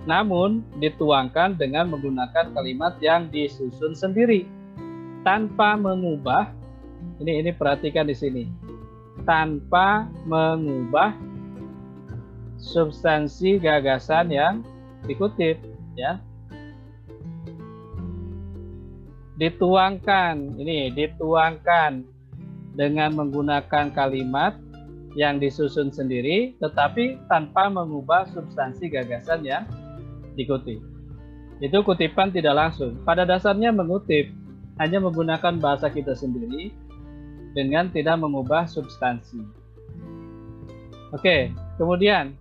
[0.02, 4.50] namun dituangkan dengan menggunakan kalimat yang disusun sendiri
[5.22, 6.50] tanpa mengubah
[7.22, 8.44] ini ini perhatikan di sini
[9.22, 11.14] tanpa mengubah
[12.58, 14.54] substansi gagasan yang
[15.06, 15.62] dikutip
[15.94, 16.18] ya
[19.40, 22.04] dituangkan ini dituangkan
[22.76, 24.56] dengan menggunakan kalimat
[25.12, 29.64] yang disusun sendiri tetapi tanpa mengubah substansi gagasan yang
[30.36, 30.80] dikutip.
[31.60, 32.98] Itu kutipan tidak langsung.
[33.04, 34.32] Pada dasarnya mengutip
[34.80, 36.72] hanya menggunakan bahasa kita sendiri
[37.52, 39.44] dengan tidak mengubah substansi.
[41.12, 42.32] Oke, kemudian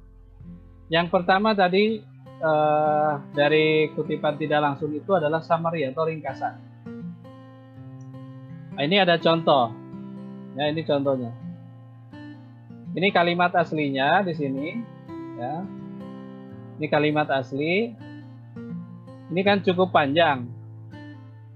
[0.87, 1.99] yang pertama tadi
[2.39, 6.70] eh, dari kutipan tidak langsung itu adalah summary atau ringkasan.
[8.81, 9.69] Nah, ini ada contoh.
[10.57, 11.29] Ya, ini contohnya.
[12.97, 14.73] Ini kalimat aslinya di sini,
[15.37, 15.61] ya.
[16.81, 17.93] Ini kalimat asli.
[19.29, 20.49] Ini kan cukup panjang.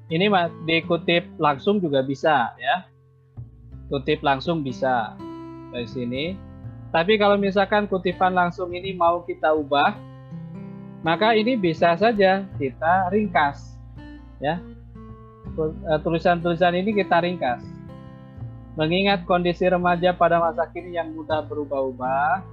[0.06, 0.30] Ini
[0.70, 2.86] dikutip langsung juga bisa, ya.
[3.90, 5.18] Kutip langsung bisa
[5.74, 6.38] dari sini.
[6.94, 9.98] Tapi kalau misalkan kutipan langsung ini mau kita ubah,
[11.02, 13.82] maka ini bisa saja kita ringkas,
[14.38, 14.62] ya.
[15.56, 17.64] Eh, tulisan-tulisan ini kita ringkas
[18.76, 22.44] Mengingat kondisi remaja pada masa kini yang mudah berubah-ubah,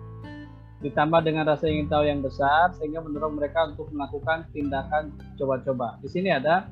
[0.78, 5.98] ditambah dengan rasa ingin tahu yang besar, sehingga mendorong mereka untuk melakukan tindakan coba-coba.
[5.98, 6.70] Di sini ada,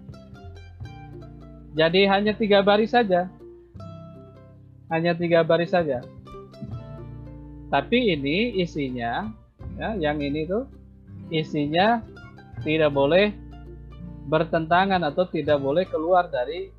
[1.75, 3.27] jadi hanya tiga baris saja,
[4.87, 5.99] hanya tiga baris saja.
[7.75, 9.35] Tapi ini isinya,
[9.83, 10.71] ya, yang ini tuh
[11.35, 11.99] isinya
[12.63, 13.35] tidak boleh
[14.29, 16.73] bertentangan atau tidak boleh keluar dari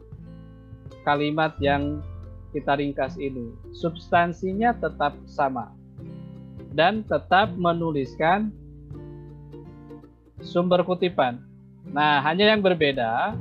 [1.02, 2.04] kalimat yang
[2.52, 3.56] kita ringkas ini.
[3.72, 5.72] Substansinya tetap sama.
[6.72, 8.52] Dan tetap menuliskan
[10.40, 11.44] sumber kutipan.
[11.92, 13.36] Nah, hanya yang berbeda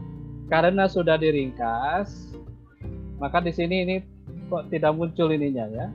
[0.51, 2.35] karena sudah diringkas,
[3.23, 3.97] maka di sini ini
[4.51, 5.87] kok tidak muncul ininya ya.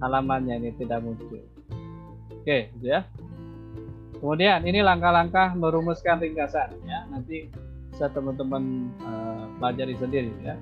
[0.00, 1.42] Halamannya ini tidak muncul.
[2.42, 3.04] Oke, gitu ya.
[4.22, 7.10] Kemudian ini langkah-langkah merumuskan ringkasan ya.
[7.10, 7.50] Nanti
[7.90, 9.50] bisa teman-teman uh,
[9.98, 10.54] sendiri ya.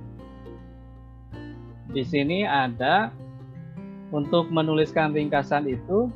[1.92, 3.12] Di sini ada
[4.08, 6.08] untuk menuliskan ringkasan itu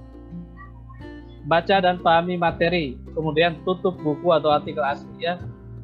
[1.44, 5.36] baca dan pahami materi, kemudian tutup buku atau artikel asli ya.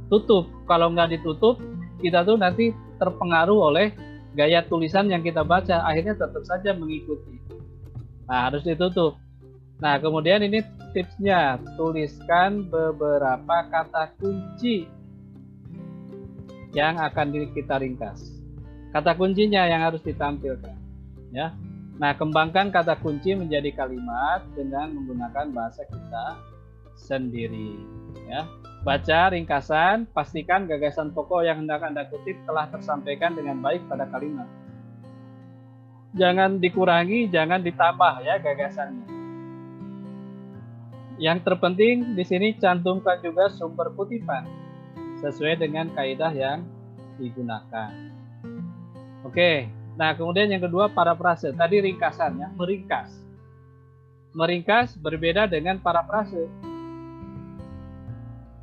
[0.09, 0.49] Tutup.
[0.65, 1.61] Kalau nggak ditutup,
[2.01, 3.93] kita tuh nanti terpengaruh oleh
[4.33, 7.37] gaya tulisan yang kita baca, akhirnya tetap saja mengikuti.
[8.27, 9.21] Nah, harus ditutup.
[9.81, 10.61] Nah, kemudian ini
[10.93, 14.85] tipsnya, tuliskan beberapa kata kunci
[16.77, 18.41] yang akan kita ringkas.
[18.93, 20.77] Kata kuncinya yang harus ditampilkan.
[21.33, 21.57] Ya.
[21.97, 26.27] Nah, kembangkan kata kunci menjadi kalimat dengan menggunakan bahasa kita
[27.01, 27.81] sendiri.
[28.29, 28.45] Ya.
[28.85, 34.49] Baca ringkasan, pastikan gagasan pokok yang hendak Anda kutip telah tersampaikan dengan baik pada kalimat.
[36.17, 39.20] Jangan dikurangi, jangan ditambah ya gagasannya.
[41.21, 44.49] Yang terpenting di sini cantumkan juga sumber kutipan
[45.21, 46.65] sesuai dengan kaidah yang
[47.21, 47.93] digunakan.
[49.29, 49.69] Oke,
[50.01, 51.53] nah kemudian yang kedua parafrase.
[51.53, 53.13] Tadi ringkasannya, meringkas.
[54.33, 56.49] Meringkas berbeda dengan parafrase.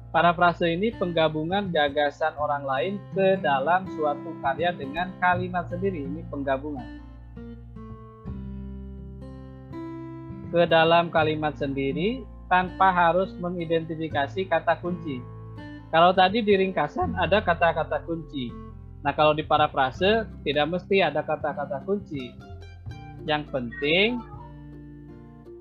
[0.09, 6.09] Parafrase ini penggabungan gagasan orang lain ke dalam suatu karya dengan kalimat sendiri.
[6.09, 7.05] Ini penggabungan.
[10.49, 15.19] Ke dalam kalimat sendiri tanpa harus mengidentifikasi kata kunci.
[15.91, 18.51] Kalau tadi di ringkasan ada kata-kata kunci,
[19.05, 22.33] Nah, kalau di parafrase tidak mesti ada kata-kata kunci.
[23.23, 24.19] Yang penting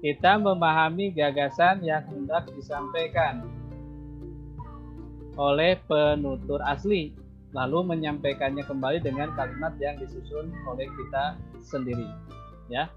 [0.01, 3.47] kita memahami gagasan yang hendak disampaikan
[5.39, 7.13] oleh penutur asli,
[7.53, 12.09] lalu menyampaikannya kembali dengan kalimat yang disusun oleh kita sendiri.
[12.67, 12.89] Ya.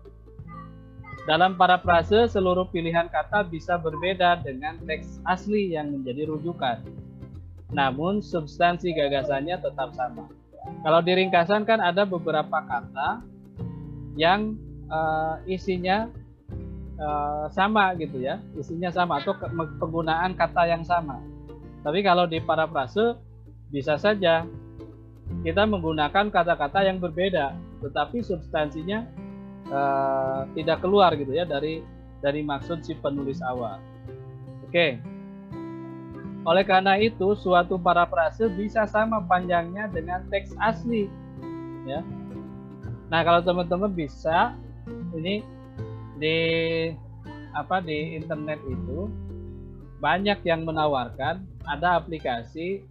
[1.27, 6.79] Dalam parafrase, seluruh pilihan kata bisa berbeda dengan teks asli yang menjadi rujukan
[7.69, 10.25] namun substansi gagasannya tetap sama.
[10.85, 13.23] Kalau di ringkasan kan ada beberapa kata
[14.17, 14.57] yang
[14.89, 16.09] uh, isinya
[16.97, 19.37] uh, sama gitu ya, isinya sama atau
[19.77, 21.21] penggunaan kata yang sama.
[21.85, 23.15] Tapi kalau di parafrase
[23.69, 24.43] bisa saja
[25.45, 27.53] kita menggunakan kata-kata yang berbeda,
[27.85, 29.05] tetapi substansinya
[29.71, 31.81] uh, tidak keluar gitu ya dari
[32.19, 33.79] dari maksud si penulis awal.
[34.67, 34.69] Oke.
[34.69, 34.91] Okay.
[36.47, 41.11] Oleh karena itu, suatu parafrase bisa sama panjangnya dengan teks asli.
[41.83, 41.99] Ya.
[43.11, 44.55] Nah, kalau teman-teman bisa
[45.13, 45.43] ini
[46.19, 46.37] di
[47.51, 49.09] apa di internet itu
[49.99, 52.85] banyak yang menawarkan ada aplikasi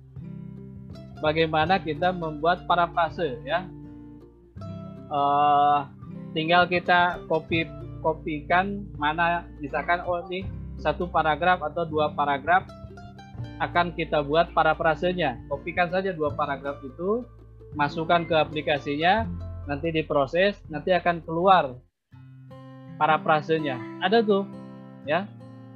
[1.25, 3.65] bagaimana kita membuat parafrase ya.
[5.09, 5.89] Uh,
[6.39, 7.67] tinggal kita copy
[7.99, 10.47] kopikan mana misalkan oh ini
[10.79, 12.63] satu paragraf atau dua paragraf
[13.59, 15.51] akan kita buat parafrasenya.
[15.51, 17.27] Kopikan saja dua paragraf itu,
[17.75, 19.27] masukkan ke aplikasinya,
[19.67, 21.75] nanti diproses, nanti akan keluar
[23.03, 23.79] parafrasenya.
[24.03, 24.47] Ada tuh,
[25.07, 25.27] ya.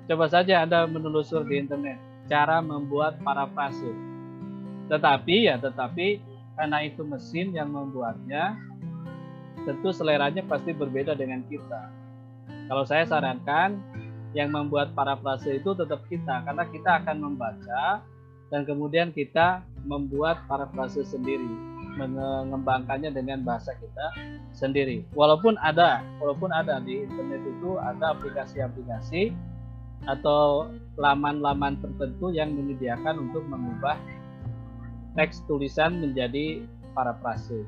[0.07, 3.91] Coba saja Anda menelusur di internet cara membuat parafrase.
[4.87, 6.23] Tetapi ya, tetapi
[6.59, 8.59] karena itu mesin yang membuatnya,
[9.63, 11.91] tentu seleranya pasti berbeda dengan kita.
[12.67, 13.79] Kalau saya sarankan
[14.33, 18.01] yang membuat parafrase itu tetap kita karena kita akan membaca
[18.49, 24.07] dan kemudian kita membuat parafrase sendiri mengembangkannya dengan bahasa kita
[24.57, 25.05] sendiri.
[25.13, 29.33] Walaupun ada, walaupun ada di internet itu ada aplikasi-aplikasi
[30.09, 34.01] atau laman-laman tertentu yang menyediakan untuk mengubah
[35.15, 36.65] teks tulisan menjadi
[36.97, 37.63] parafrase.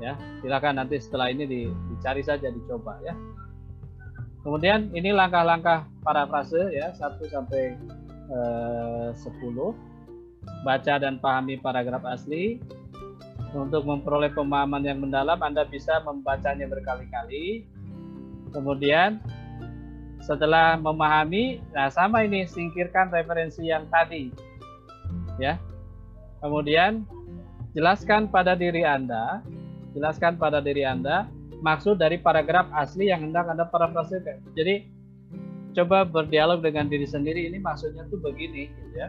[0.00, 1.44] Ya, silakan nanti setelah ini
[1.92, 3.12] dicari saja dicoba ya.
[4.40, 7.76] Kemudian ini langkah-langkah parafrase ya 1 sampai
[8.32, 9.76] eh, 10.
[10.64, 12.56] Baca dan pahami paragraf asli.
[13.50, 17.66] Untuk memperoleh pemahaman yang mendalam Anda bisa membacanya berkali-kali.
[18.54, 19.18] Kemudian
[20.22, 24.30] setelah memahami, nah sama ini singkirkan referensi yang tadi.
[25.42, 25.58] Ya.
[26.38, 27.04] Kemudian
[27.74, 29.42] jelaskan pada diri Anda,
[29.96, 31.26] jelaskan pada diri Anda
[31.60, 34.40] maksud dari paragraf asli yang hendak Anda parafrasekan.
[34.56, 34.86] Jadi
[35.76, 39.08] coba berdialog dengan diri sendiri ini maksudnya tuh begini gitu ya.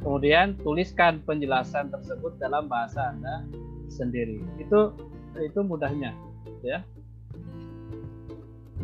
[0.00, 3.44] Kemudian tuliskan penjelasan tersebut dalam bahasa Anda
[3.92, 4.40] sendiri.
[4.56, 4.96] Itu
[5.36, 6.12] itu mudahnya
[6.60, 6.82] ya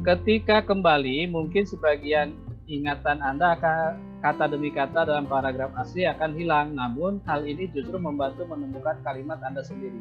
[0.06, 2.30] ketika kembali mungkin sebagian
[2.70, 6.74] ingatan Anda akan kata demi kata dalam paragraf asli akan hilang.
[6.74, 9.98] Namun hal ini justru membantu menemukan kalimat Anda sendiri.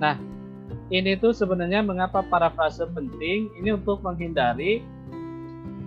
[0.00, 0.16] Nah,
[0.88, 3.52] ini tuh sebenarnya mengapa parafrase penting?
[3.60, 4.80] Ini untuk menghindari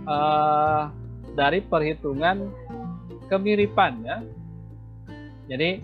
[0.06, 0.88] uh,
[1.34, 2.47] dari perhitungan
[3.28, 4.17] kemiripan ya.
[5.49, 5.82] Jadi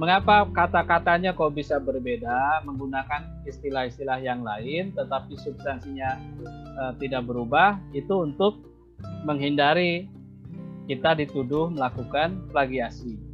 [0.00, 6.16] mengapa kata-katanya kok bisa berbeda menggunakan istilah-istilah yang lain tetapi substansinya
[6.80, 8.64] uh, tidak berubah itu untuk
[9.28, 10.08] menghindari
[10.88, 13.31] kita dituduh melakukan plagiasi.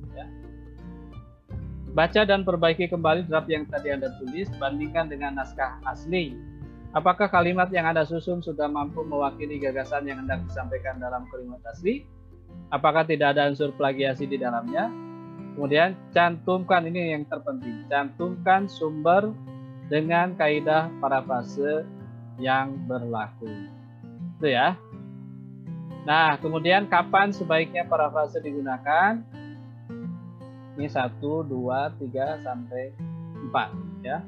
[1.93, 6.37] Baca dan perbaiki kembali draft yang tadi Anda tulis bandingkan dengan naskah asli
[6.93, 12.05] apakah kalimat yang Anda susun sudah mampu mewakili gagasan yang hendak disampaikan dalam kalimat asli
[12.73, 15.09] apakah tidak ada unsur plagiasi di dalamnya
[15.59, 19.35] Kemudian cantumkan ini yang terpenting, cantumkan sumber
[19.91, 21.83] dengan kaidah parafase
[22.39, 23.67] yang berlaku.
[24.39, 24.79] Itu ya.
[26.07, 29.19] Nah, kemudian kapan sebaiknya parafase digunakan?
[30.79, 32.95] Ini satu, dua, tiga sampai
[33.51, 33.75] empat,
[34.07, 34.23] ya.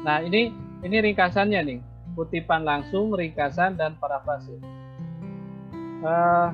[0.00, 1.78] Nah, ini ini ringkasannya nih,
[2.16, 4.56] kutipan langsung, ringkasan dan parafase.
[6.00, 6.48] Uh,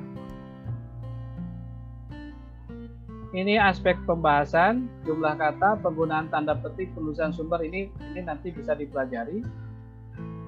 [3.30, 7.62] ini aspek pembahasan jumlah kata penggunaan tanda petik penulisan sumber.
[7.62, 9.38] Ini ini nanti bisa dipelajari.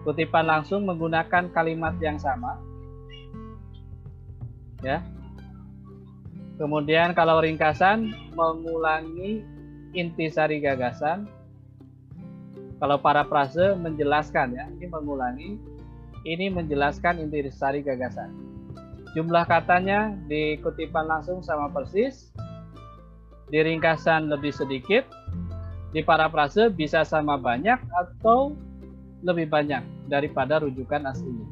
[0.03, 2.59] Kutipan langsung menggunakan kalimat yang sama.
[4.83, 4.99] Ya
[6.57, 9.43] kemudian kalau ringkasan mengulangi
[9.95, 11.31] intisari gagasan.
[12.83, 15.51] Kalau para prase menjelaskan ya ini mengulangi.
[16.25, 18.33] Ini menjelaskan intisari gagasan.
[19.13, 22.33] Jumlah katanya di kutipan langsung sama persis.
[23.53, 25.05] Di ringkasan lebih sedikit,
[25.93, 28.57] di parafrase bisa sama banyak atau
[29.21, 31.47] lebih banyak daripada rujukan aslinya.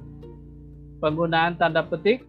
[1.05, 2.25] Penggunaan tanda petik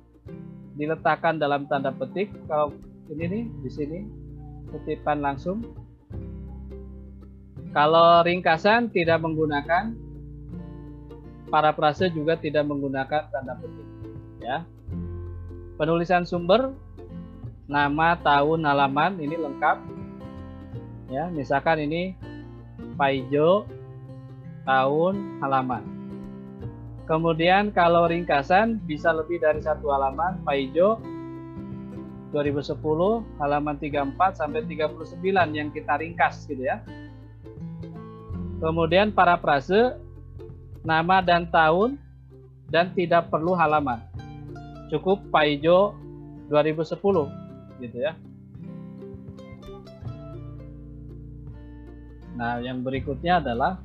[0.77, 2.33] diletakkan dalam tanda petik.
[2.49, 2.73] Kalau
[3.12, 3.99] ini nih di sini
[4.73, 5.61] kutipan langsung.
[7.74, 9.97] Kalau ringkasan tidak menggunakan
[11.49, 13.88] parafrase juga tidak menggunakan tanda petik.
[14.41, 14.65] Ya.
[15.78, 16.74] Penulisan sumber
[17.65, 19.78] nama, tahun, halaman ini lengkap.
[21.09, 22.17] Ya, misalkan ini
[22.97, 23.65] Paijo
[24.65, 26.03] tahun, halaman.
[27.04, 31.04] Kemudian kalau ringkasan bisa lebih dari satu halaman, Paijo
[32.32, 32.80] 2010
[33.38, 36.80] halaman 34 sampai 39 yang kita ringkas gitu ya.
[38.64, 39.99] Kemudian para prase
[40.88, 41.99] nama dan tahun
[42.72, 43.99] dan tidak perlu halaman.
[44.88, 45.93] Cukup Paijo
[46.47, 48.16] 2010 gitu ya.
[52.34, 53.78] Nah, yang berikutnya adalah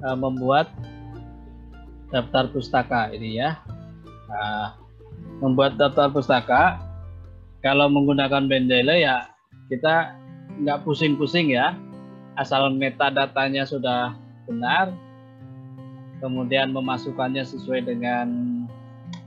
[0.00, 0.72] uh, membuat
[2.10, 3.58] daftar pustaka ini ya.
[4.30, 4.78] Nah,
[5.40, 6.90] membuat daftar pustaka
[7.64, 9.32] kalau menggunakan Mendeley ya
[9.72, 10.16] kita
[10.60, 11.76] nggak pusing-pusing ya
[12.36, 14.92] asal metadatanya sudah benar
[16.20, 18.28] kemudian memasukkannya sesuai dengan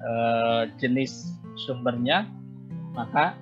[0.01, 1.33] uh, jenis
[1.65, 2.29] sumbernya
[2.93, 3.33] maka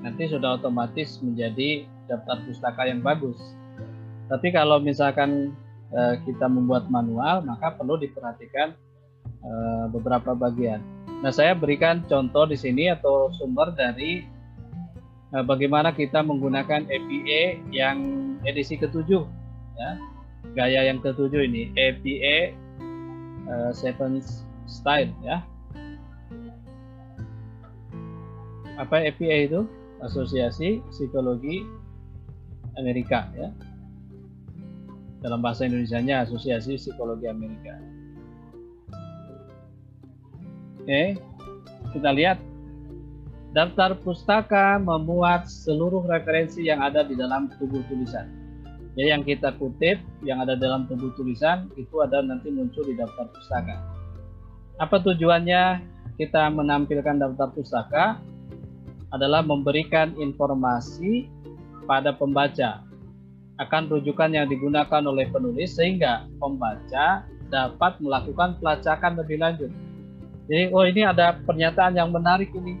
[0.00, 3.36] nanti sudah otomatis menjadi daftar pustaka yang bagus
[4.28, 5.52] tapi kalau misalkan
[6.28, 8.76] kita membuat manual maka perlu diperhatikan
[9.40, 10.84] uh, beberapa bagian.
[11.24, 14.38] Nah saya berikan contoh di sini atau sumber dari
[15.28, 17.98] Nah, bagaimana kita menggunakan APA yang
[18.48, 19.28] edisi ketujuh
[19.76, 19.90] ya.
[20.56, 22.56] Gaya yang ketujuh ini APA
[23.76, 24.24] Seven
[24.64, 25.44] Style ya.
[28.80, 29.68] Apa APA itu?
[29.98, 31.66] Asosiasi Psikologi
[32.78, 33.50] Amerika ya
[35.18, 37.74] dalam bahasa Indonesia-nya Asosiasi Psikologi Amerika
[40.84, 41.02] oke
[41.94, 42.38] kita lihat
[43.48, 48.28] Daftar pustaka memuat seluruh referensi yang ada di dalam tubuh tulisan.
[48.92, 53.24] Ya, yang kita kutip, yang ada dalam tubuh tulisan, itu ada nanti muncul di daftar
[53.32, 53.80] pustaka.
[54.76, 55.80] Apa tujuannya
[56.20, 58.04] kita menampilkan daftar pustaka?
[59.16, 61.32] Adalah memberikan informasi
[61.88, 62.84] pada pembaca
[63.58, 69.70] akan rujukan yang digunakan oleh penulis sehingga pembaca dapat melakukan pelacakan lebih lanjut.
[70.48, 72.78] Jadi, oh ini ada pernyataan yang menarik ini.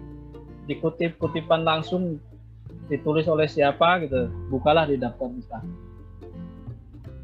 [0.70, 2.20] Dikutip kutipan langsung
[2.88, 4.30] ditulis oleh siapa gitu.
[4.48, 5.88] Bukalah di daftar pustaka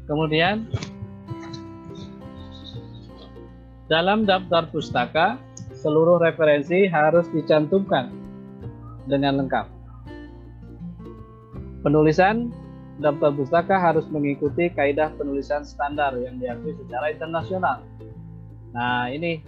[0.05, 0.69] kemudian
[3.85, 5.37] dalam daftar pustaka
[5.77, 8.09] seluruh referensi harus dicantumkan
[9.05, 9.69] dengan lengkap.
[11.85, 12.49] Penulisan
[12.99, 17.83] daftar pustaka harus mengikuti kaidah penulisan standar yang diakui secara internasional.
[18.71, 19.43] Nah ini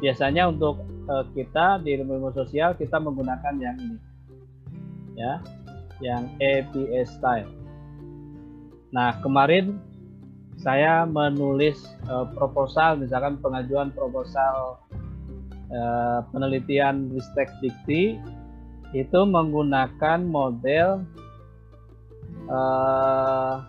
[0.00, 3.98] biasanya untuk uh, kita di ilmu sosial kita menggunakan yang ini.
[5.16, 5.40] Ya
[6.02, 7.50] yang APA style.
[8.92, 9.80] Nah kemarin
[10.60, 11.80] saya menulis
[12.12, 14.78] uh, proposal misalkan pengajuan proposal
[15.72, 18.20] uh, penelitian ristek dikti
[18.92, 21.08] itu menggunakan model
[22.48, 23.62] uh,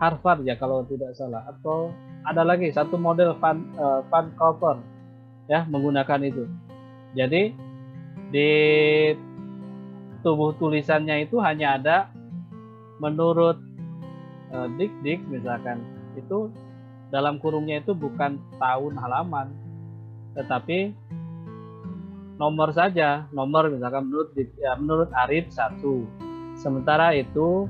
[0.00, 4.78] Harvard ya kalau tidak salah atau ada lagi satu model Van uh, Van Cover
[5.50, 6.44] ya menggunakan itu.
[7.12, 7.52] Jadi
[8.32, 8.50] di
[10.24, 11.96] tubuh tulisannya itu hanya ada
[13.02, 13.58] menurut
[14.54, 15.82] uh, dik-dik misalkan
[16.14, 16.48] itu
[17.12, 19.52] dalam kurungnya itu bukan tahun halaman
[20.32, 20.96] tetapi
[22.40, 26.08] nomor saja nomor misalkan menurut ya, menurut Arif satu
[26.58, 27.68] sementara itu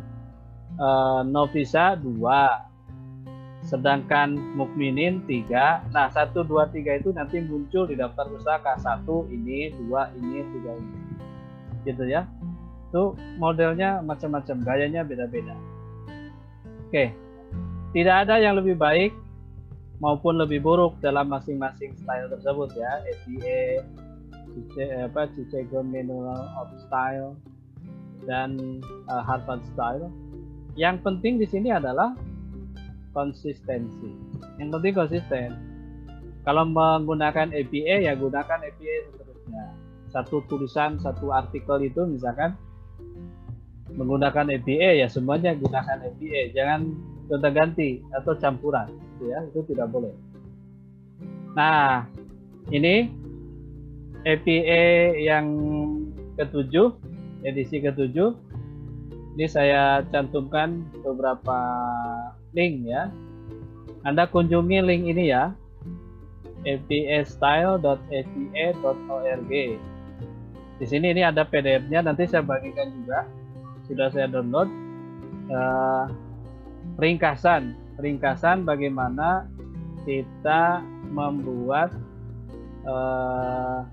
[0.78, 2.70] uh, Novisa dua
[3.62, 5.86] sedangkan mukminin tiga.
[5.94, 10.72] Nah satu dua tiga itu nanti muncul di daftar pustaka satu ini dua ini tiga
[10.74, 10.98] ini.
[11.86, 12.26] Gitu ya.
[12.90, 15.54] Itu modelnya macam-macam gayanya beda-beda.
[16.88, 17.14] Oke.
[17.92, 19.12] Tidak ada yang lebih baik
[20.00, 22.92] maupun lebih buruk dalam masing-masing style tersebut ya.
[25.06, 27.36] Apa Chicago Manual of Style
[28.24, 30.08] dan uh, Harvard Style
[30.78, 32.16] yang penting di sini adalah
[33.12, 34.08] konsistensi.
[34.56, 35.48] Yang penting konsisten.
[36.42, 39.64] Kalau menggunakan APA ya gunakan APA seterusnya.
[40.12, 42.56] Satu tulisan, satu artikel itu misalkan
[43.92, 46.42] menggunakan APA ya semuanya gunakan APA.
[46.56, 46.80] Jangan
[47.28, 49.38] gonta-ganti atau campuran, gitu ya.
[49.52, 50.12] Itu tidak boleh.
[51.52, 52.08] Nah,
[52.72, 53.12] ini
[54.24, 54.84] APA
[55.20, 55.46] yang
[56.40, 56.96] ketujuh,
[57.42, 58.30] edisi ketujuh.
[59.38, 61.58] Ini saya cantumkan beberapa
[62.52, 63.08] link ya.
[64.04, 65.56] Anda kunjungi link ini ya
[66.66, 69.52] fpstyle.fpa.org.
[70.82, 73.26] Di sini ini ada PDF-nya, nanti saya bagikan juga.
[73.86, 74.70] Sudah saya download
[75.50, 76.06] uh,
[76.98, 79.46] ringkasan, ringkasan bagaimana
[80.02, 81.94] kita membuat
[82.86, 83.86] uh,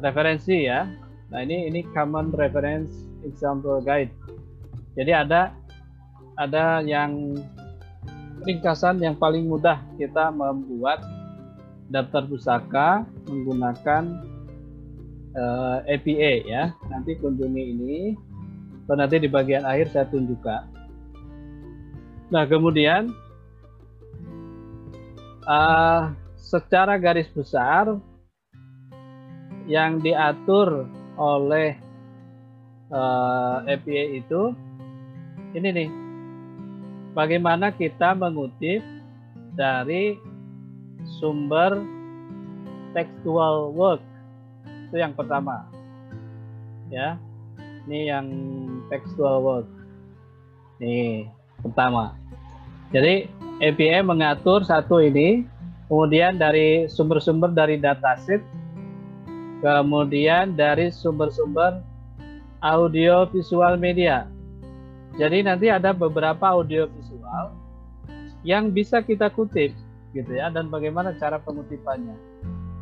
[0.00, 0.88] referensi ya.
[1.32, 4.12] Nah ini ini common reference example guide.
[4.94, 5.54] Jadi ada
[6.34, 7.38] ada yang
[8.44, 11.00] ringkasan yang paling mudah kita membuat
[11.88, 12.88] daftar pusaka
[13.28, 14.20] menggunakan
[15.36, 16.64] uh, eh, APA ya.
[16.90, 17.96] Nanti kunjungi ini
[18.84, 20.62] atau nanti di bagian akhir saya tunjukkan.
[22.28, 23.12] Nah kemudian
[25.48, 27.96] uh, secara garis besar
[29.64, 30.84] yang diatur
[31.14, 31.78] oleh
[32.90, 34.54] uh, APA itu
[35.54, 35.88] ini nih
[37.14, 38.82] bagaimana kita mengutip
[39.54, 40.18] dari
[41.18, 41.78] sumber
[42.94, 44.02] textual work.
[44.88, 45.66] Itu yang pertama.
[46.90, 47.18] Ya.
[47.84, 48.26] Ini yang
[48.88, 49.68] textual work.
[50.80, 51.28] Nih,
[51.60, 52.16] pertama.
[52.90, 53.28] Jadi
[53.60, 55.44] API mengatur satu ini,
[55.90, 58.40] kemudian dari sumber-sumber dari dataset,
[59.64, 61.80] kemudian dari sumber-sumber
[62.60, 64.28] audio visual media.
[65.16, 67.56] Jadi nanti ada beberapa audio visual
[68.44, 69.72] yang bisa kita kutip
[70.12, 72.12] gitu ya dan bagaimana cara pengutipannya.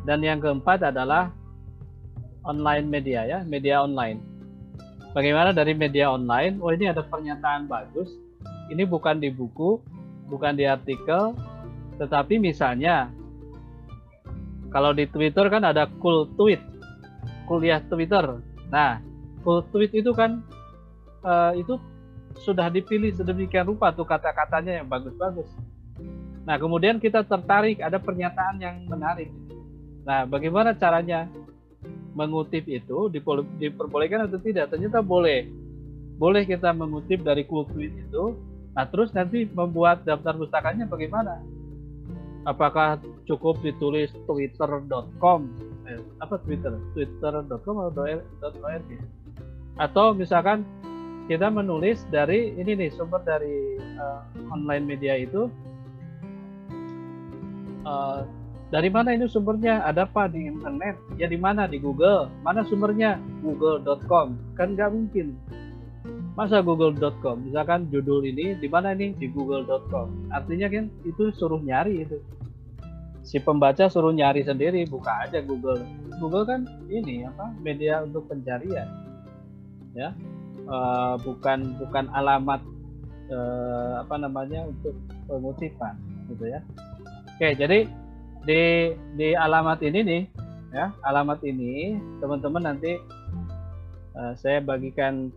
[0.03, 1.31] Dan yang keempat adalah
[2.43, 4.19] online media ya, media online.
[5.15, 6.59] Bagaimana dari media online?
[6.59, 8.11] Oh ini ada pernyataan bagus.
[8.67, 9.79] Ini bukan di buku,
[10.27, 11.31] bukan di artikel,
[11.95, 13.07] tetapi misalnya
[14.73, 16.57] kalau di Twitter kan ada cool tweet,
[17.45, 18.39] kuliah Twitter.
[18.71, 18.99] Nah,
[19.43, 20.43] tweet itu kan
[21.23, 21.79] uh, itu
[22.41, 25.47] sudah dipilih sedemikian rupa tuh kata-katanya yang bagus-bagus.
[26.43, 29.31] Nah, kemudian kita tertarik ada pernyataan yang menarik.
[30.03, 31.29] Nah, bagaimana caranya
[32.13, 33.07] mengutip itu
[33.61, 34.73] diperbolehkan atau tidak?
[34.73, 35.47] Ternyata boleh.
[36.19, 38.35] Boleh kita mengutip dari cool tweet itu.
[38.73, 41.39] Nah, terus nanti membuat daftar pustakanya bagaimana?
[42.43, 45.72] Apakah cukup ditulis twitter.com?
[45.83, 46.71] Eh, apa Twitter?
[46.95, 48.89] Twitter.com atau .org?
[49.75, 50.63] Atau misalkan
[51.27, 55.47] kita menulis dari ini nih sumber dari uh, online media itu
[57.83, 58.23] uh,
[58.71, 59.83] dari mana ini sumbernya?
[59.83, 60.95] Ada apa di internet?
[61.19, 61.67] Ya di mana?
[61.67, 62.31] Di Google.
[62.41, 63.19] Mana sumbernya?
[63.43, 65.35] Google.com kan nggak mungkin.
[66.33, 69.13] Masa google.com misalkan judul ini di mana ini?
[69.13, 72.17] Di google.com artinya kan itu suruh nyari itu
[73.23, 75.81] si pembaca suruh nyari sendiri buka aja Google
[76.19, 78.87] Google kan ini apa media untuk pencarian
[79.95, 80.11] ya
[80.67, 82.61] uh, bukan bukan alamat
[83.31, 84.95] uh, apa namanya untuk
[85.27, 85.95] pengutipan
[86.31, 86.59] gitu ya.
[87.35, 87.87] Oke, jadi
[88.43, 88.61] di
[89.15, 90.23] di alamat ini nih
[90.75, 92.99] ya, alamat ini teman-teman nanti
[94.17, 95.31] uh, saya bagikan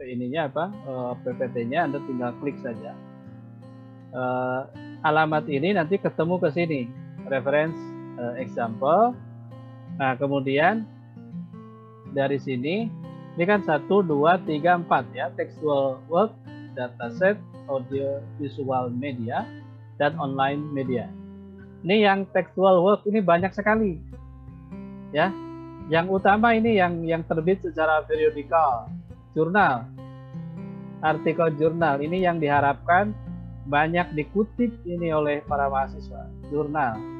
[0.00, 2.92] ininya apa uh, PPT-nya Anda tinggal klik saja.
[4.16, 4.64] Uh,
[5.04, 6.80] alamat ini nanti ketemu ke sini
[7.28, 7.76] reference
[8.18, 9.14] uh, example.
[9.96, 10.84] Nah, kemudian
[12.12, 12.88] dari sini
[13.36, 15.28] ini kan satu, dua, tiga, empat ya.
[15.36, 16.32] Textual work,
[16.72, 17.36] dataset,
[17.68, 19.44] audio visual media,
[20.00, 21.08] dan online media.
[21.84, 24.00] Ini yang textual work ini banyak sekali.
[25.12, 25.30] Ya.
[25.86, 28.90] Yang utama ini yang yang terbit secara periodikal,
[29.38, 29.86] jurnal.
[30.98, 33.14] Artikel jurnal ini yang diharapkan
[33.70, 37.15] banyak dikutip ini oleh para mahasiswa, jurnal.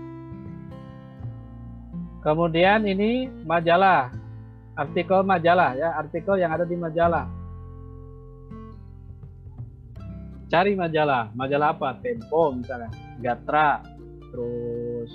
[2.26, 4.10] Kemudian ini majalah,
[4.74, 7.30] artikel majalah ya, artikel yang ada di majalah.
[10.50, 11.94] Cari majalah, majalah apa?
[12.02, 12.90] Tempo misalnya,
[13.22, 13.78] Gatra,
[14.34, 15.14] terus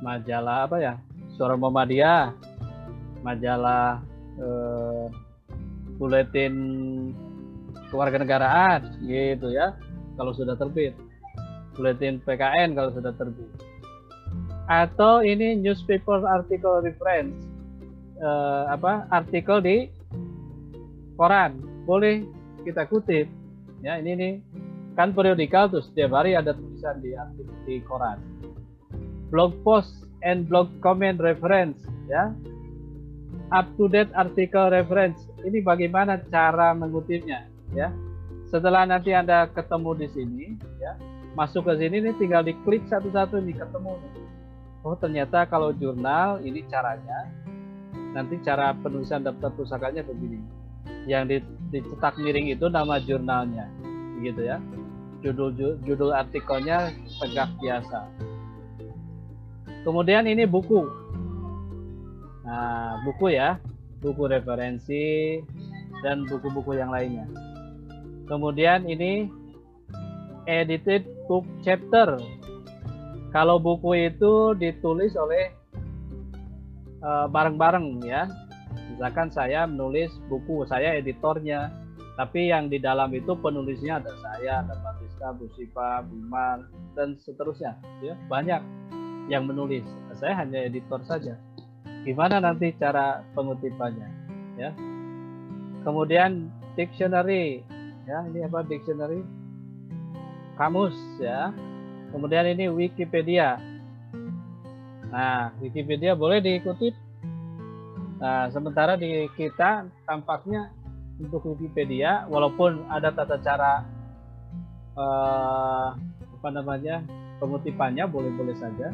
[0.00, 0.96] majalah apa ya?
[1.36, 2.32] Suara Muhammadiyah,
[3.20, 4.00] majalah
[4.40, 5.06] eh,
[6.00, 6.54] buletin
[7.92, 9.76] kewarganegaraan gitu ya.
[10.16, 10.96] Kalau sudah terbit.
[11.76, 13.67] Buletin PKN kalau sudah terbit.
[14.68, 17.32] Atau ini newspaper article reference
[18.20, 19.88] uh, apa artikel di
[21.16, 21.56] koran.
[21.88, 22.22] Boleh
[22.68, 23.26] kita kutip.
[23.80, 24.32] Ya ini nih
[24.92, 28.20] kan periodikal tuh setiap hari ada tulisan di artikel di koran.
[29.32, 31.80] Blog post and blog comment reference
[32.12, 32.28] ya.
[33.48, 35.24] Up to date artikel reference.
[35.40, 37.88] Ini bagaimana cara mengutipnya ya.
[38.52, 40.46] Setelah nanti anda ketemu di sini
[40.76, 40.92] ya.
[41.32, 43.96] Masuk ke sini nih tinggal diklik satu-satu nih ketemu.
[44.86, 47.30] Oh ternyata kalau jurnal ini caranya
[48.14, 50.40] nanti cara penulisan daftar pusakanya begini.
[51.08, 53.68] Yang dicetak miring itu nama jurnalnya
[54.20, 54.58] gitu ya.
[55.24, 58.06] Judul judul artikelnya tegak biasa.
[59.82, 60.86] Kemudian ini buku.
[62.44, 63.58] Nah buku ya.
[63.98, 65.38] Buku referensi
[66.06, 67.26] dan buku-buku yang lainnya.
[68.30, 69.26] Kemudian ini
[70.46, 72.14] edited book chapter
[73.30, 75.58] kalau buku itu ditulis oleh
[76.98, 78.26] Eh, bareng-bareng ya.
[78.90, 81.70] Misalkan saya menulis buku, saya editornya,
[82.18, 86.66] tapi yang di dalam itu penulisnya ada saya, ada Batista, Bu Sipa, Bumar,
[86.98, 87.78] dan seterusnya.
[88.02, 88.58] Ya, banyak
[89.30, 89.86] yang menulis.
[90.18, 91.38] Saya hanya editor saja.
[92.02, 94.08] Gimana nanti cara pengutipannya?
[94.58, 94.74] Ya.
[95.86, 97.62] Kemudian dictionary,
[98.10, 99.22] ya ini apa dictionary?
[100.58, 101.54] Kamus ya.
[102.08, 103.60] Kemudian ini Wikipedia.
[105.08, 106.92] Nah, Wikipedia boleh diikuti.
[108.18, 110.72] Nah, sementara di kita tampaknya
[111.20, 113.86] untuk Wikipedia, walaupun ada tata cara
[114.98, 115.94] uh,
[116.38, 117.02] apa namanya
[117.38, 118.90] pengutipannya boleh-boleh saja.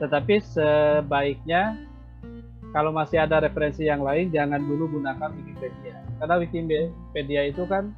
[0.00, 1.78] Tetapi sebaiknya
[2.72, 6.00] kalau masih ada referensi yang lain jangan dulu gunakan Wikipedia.
[6.16, 7.92] Karena Wikipedia itu kan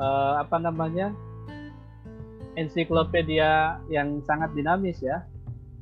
[0.00, 1.12] eh, apa namanya?
[2.56, 5.22] Ensiklopedia yang sangat dinamis ya.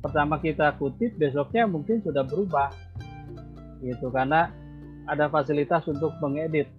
[0.03, 2.69] Pertama kita kutip, besoknya mungkin sudah berubah.
[3.81, 4.53] Gitu karena
[5.09, 6.69] ada fasilitas untuk mengedit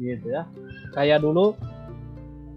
[0.00, 0.48] gitu ya.
[0.96, 1.58] Kayak dulu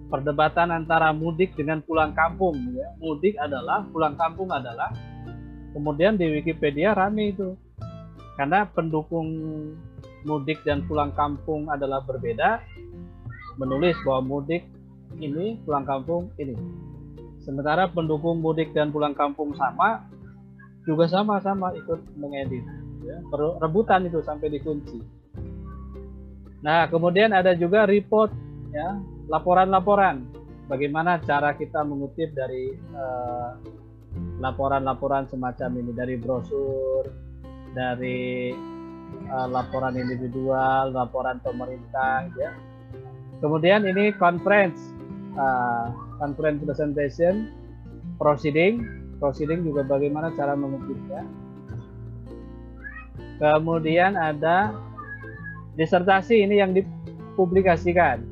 [0.07, 2.87] perdebatan antara mudik dengan pulang kampung ya.
[3.01, 4.93] Mudik adalah pulang kampung adalah
[5.75, 7.57] kemudian di Wikipedia rame itu.
[8.39, 9.27] Karena pendukung
[10.23, 12.63] mudik dan pulang kampung adalah berbeda
[13.59, 14.65] menulis bahwa mudik
[15.19, 16.55] ini pulang kampung ini.
[17.43, 20.07] Sementara pendukung mudik dan pulang kampung sama
[20.83, 22.63] juga sama-sama ikut mengedit
[23.03, 23.19] ya.
[23.59, 24.99] rebutan itu sampai dikunci.
[26.63, 28.31] Nah, kemudian ada juga report
[28.71, 28.95] ya
[29.27, 30.23] laporan-laporan.
[30.71, 33.51] Bagaimana cara kita mengutip dari eh,
[34.39, 37.03] laporan-laporan uh, semacam ini dari brosur,
[37.75, 38.55] dari
[39.27, 42.55] uh, laporan individual, laporan pemerintah, ya.
[43.43, 44.92] Kemudian ini conference,
[45.37, 47.49] uh, conference presentation,
[48.17, 48.85] proceeding,
[49.17, 51.25] proceeding juga bagaimana cara mengutipnya.
[53.41, 54.71] Kemudian ada
[55.75, 58.23] disertasi ini yang dipublikasikan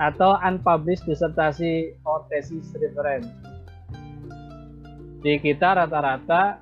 [0.00, 3.28] atau unpublished disertasi or thesis reference.
[5.22, 6.60] Di kita rata-rata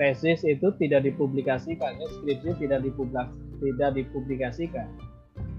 [0.00, 2.80] tesis itu tidak dipublikasikan, ya, skripsi tidak
[3.92, 4.88] dipublikasikan.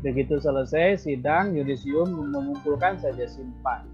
[0.03, 3.87] Begitu selesai sidang yudisium mengumpulkan saja simpan.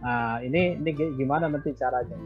[0.00, 0.90] Nah, ini ini
[1.20, 2.16] gimana nanti caranya?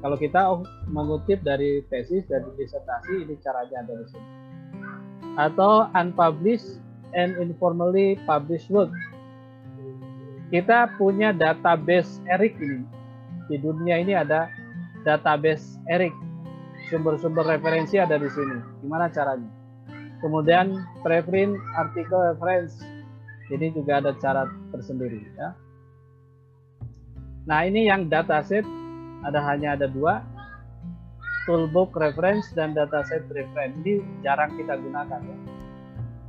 [0.00, 4.28] Kalau kita oh, mengutip dari tesis dari disertasi ini caranya ada di sini.
[5.36, 6.78] Atau unpublished
[7.12, 8.94] and informally published work
[10.50, 12.82] kita punya database Erik ini.
[13.46, 14.50] Di dunia ini ada
[15.06, 16.10] database Erik.
[16.90, 18.58] Sumber-sumber referensi ada di sini.
[18.82, 19.46] Gimana caranya?
[20.20, 22.80] Kemudian preprint artikel reference.
[23.50, 25.50] Ini juga ada cara tersendiri ya.
[27.50, 28.62] Nah, ini yang dataset
[29.26, 30.22] ada hanya ada dua.
[31.48, 33.74] Toolbook reference dan dataset reference.
[33.82, 35.36] Ini jarang kita gunakan ya.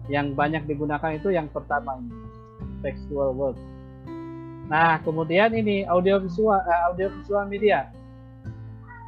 [0.09, 2.15] Yang banyak digunakan itu yang pertama ini.
[2.81, 3.59] Textual work
[4.71, 7.91] Nah, kemudian ini audio visual uh, audio visual media.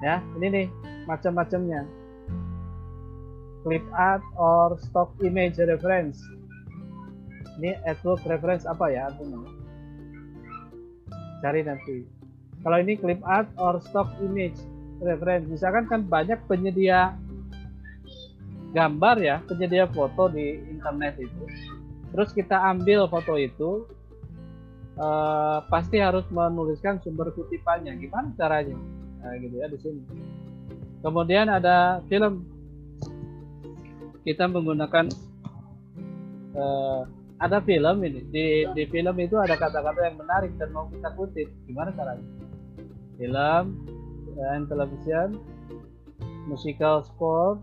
[0.03, 0.65] Ya, ini nih
[1.07, 1.87] macam-macamnya.
[3.63, 6.19] Clip art or stock image reference.
[7.59, 9.39] Ini artwork reference apa ya artinya?
[11.39, 12.03] Cari nanti.
[12.63, 14.55] Kalau ini clip art or stock image
[15.03, 17.15] reference, misalkan kan banyak penyedia
[18.71, 21.43] gambar ya, penyedia foto di internet itu.
[22.15, 23.83] Terus kita ambil foto itu,
[24.97, 27.95] uh, pasti harus menuliskan sumber kutipannya.
[27.99, 28.77] Gimana caranya?
[29.23, 30.01] Nah, gitu ya di sini.
[31.03, 32.52] Kemudian ada film.
[34.23, 35.11] Kita menggunakan
[36.55, 37.03] uh,
[37.39, 38.23] ada film ini.
[38.31, 41.47] Di di film itu ada kata-kata yang menarik dan mau kita kutip.
[41.67, 42.27] Gimana caranya?
[43.19, 43.65] Film
[44.33, 45.37] dan television,
[46.49, 47.59] musical score,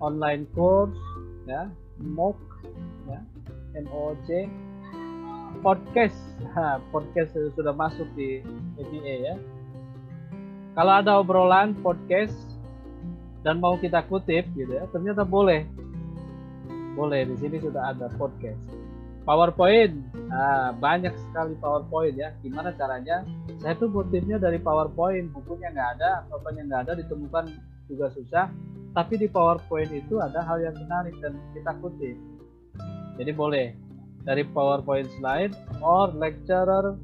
[0.00, 0.96] online course,
[1.44, 1.68] ya,
[2.00, 2.38] MOOC,
[3.10, 3.20] ya,
[3.84, 4.48] MOOC,
[5.60, 6.16] podcast
[6.56, 8.44] ha, podcast sudah masuk di
[8.80, 9.34] APA ya
[10.76, 12.36] kalau ada obrolan podcast
[13.46, 15.62] dan mau kita kutip gitu ya ternyata boleh.
[16.98, 18.58] Boleh di sini sudah ada podcast.
[19.22, 19.94] PowerPoint.
[20.30, 22.34] Nah, banyak sekali PowerPoint ya.
[22.42, 23.22] Gimana caranya?
[23.62, 25.30] Saya tuh kutipnya dari PowerPoint.
[25.34, 27.44] Bukunya nggak ada apa pun yang nggak ada ditemukan
[27.86, 28.50] juga susah.
[28.94, 32.16] Tapi di PowerPoint itu ada hal yang menarik dan kita kutip.
[33.18, 33.74] Jadi boleh.
[34.26, 36.98] Dari PowerPoint slide or lecturer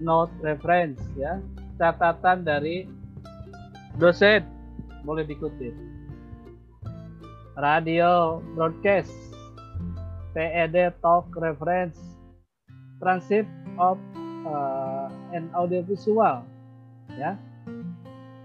[0.00, 1.40] note reference ya.
[1.80, 2.88] Catatan dari
[3.98, 4.53] dosen
[5.04, 5.76] boleh dikutip.
[7.54, 9.12] Radio broadcast
[10.34, 11.94] TED talk reference
[12.98, 14.00] transcript of
[14.48, 16.42] uh, an audiovisual
[17.14, 17.38] ya.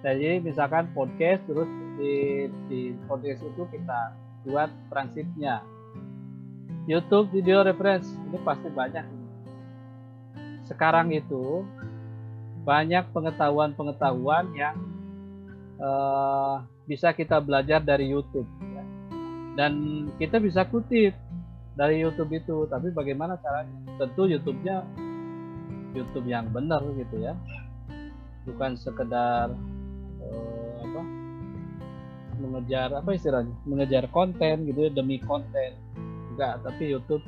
[0.05, 1.67] Jadi misalkan podcast terus
[1.99, 4.15] di, di podcast itu kita
[4.47, 5.59] buat transkripnya
[6.87, 9.05] YouTube video reference ini pasti banyak.
[10.63, 11.65] Sekarang itu
[12.63, 14.77] banyak pengetahuan-pengetahuan yang
[15.79, 18.47] uh, bisa kita belajar dari YouTube.
[18.61, 18.83] Ya.
[19.57, 19.73] Dan
[20.21, 21.15] kita bisa kutip
[21.75, 23.75] dari YouTube itu, tapi bagaimana caranya?
[23.99, 24.83] Tentu YouTube-nya
[25.95, 27.33] YouTube yang benar gitu ya,
[28.45, 29.51] bukan sekedar
[30.21, 31.01] uh, apa
[32.39, 35.75] mengejar apa istilahnya, mengejar konten gitu ya demi konten
[36.33, 37.21] enggak tapi YouTube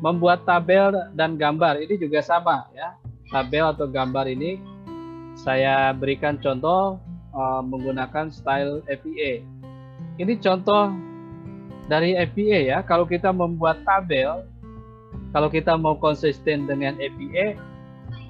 [0.04, 2.92] membuat tabel dan gambar ini juga sama ya.
[3.32, 4.60] Tabel atau gambar ini
[5.36, 7.00] saya berikan contoh
[7.36, 9.44] uh, menggunakan style FEA.
[10.16, 10.96] Ini contoh
[11.86, 12.78] dari FEA ya.
[12.82, 14.48] Kalau kita membuat tabel,
[15.30, 17.54] kalau kita mau konsisten dengan FEA,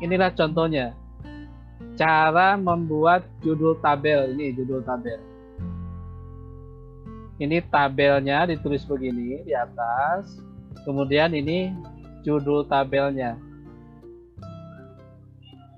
[0.02, 0.92] inilah contohnya.
[1.96, 5.16] Cara membuat judul tabel ini judul tabel.
[7.40, 10.36] Ini tabelnya ditulis begini di atas.
[10.84, 11.72] Kemudian ini
[12.20, 13.40] judul tabelnya.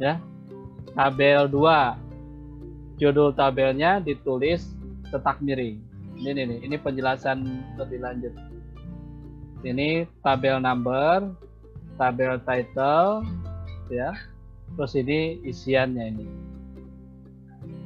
[0.02, 0.18] Ya.
[0.98, 2.07] Tabel 2
[2.98, 4.74] judul tabelnya ditulis
[5.08, 5.78] cetak miring.
[6.18, 7.46] Ini nih, ini penjelasan
[7.78, 8.34] lebih lanjut.
[9.62, 11.30] Ini tabel number,
[11.94, 13.22] tabel title,
[13.86, 14.10] ya.
[14.74, 16.26] Terus ini isiannya ini.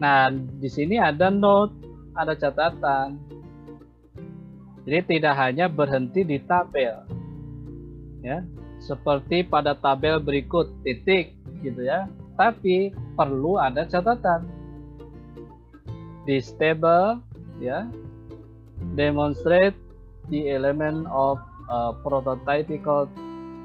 [0.00, 1.76] Nah, di sini ada note,
[2.16, 3.20] ada catatan.
[4.82, 7.04] Jadi tidak hanya berhenti di tabel.
[8.24, 8.42] Ya,
[8.82, 12.08] seperti pada tabel berikut titik gitu ya.
[12.34, 14.61] Tapi perlu ada catatan
[16.26, 17.18] this table
[17.58, 17.86] ya
[18.94, 19.74] demonstrate
[20.30, 21.38] the element of
[21.70, 23.08] a prototypical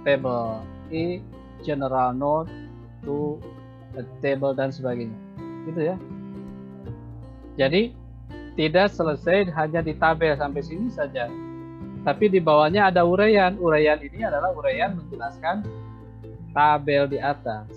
[0.06, 0.62] table.
[0.88, 1.22] I
[1.66, 2.50] general note
[3.04, 3.42] to
[3.98, 5.18] a table dan sebagainya.
[5.68, 5.96] Gitu ya.
[7.58, 7.92] Jadi
[8.56, 11.28] tidak selesai hanya di tabel sampai sini saja.
[12.06, 13.60] Tapi di bawahnya ada uraian.
[13.60, 15.66] Uraian ini adalah uraian menjelaskan
[16.56, 17.68] tabel di atas.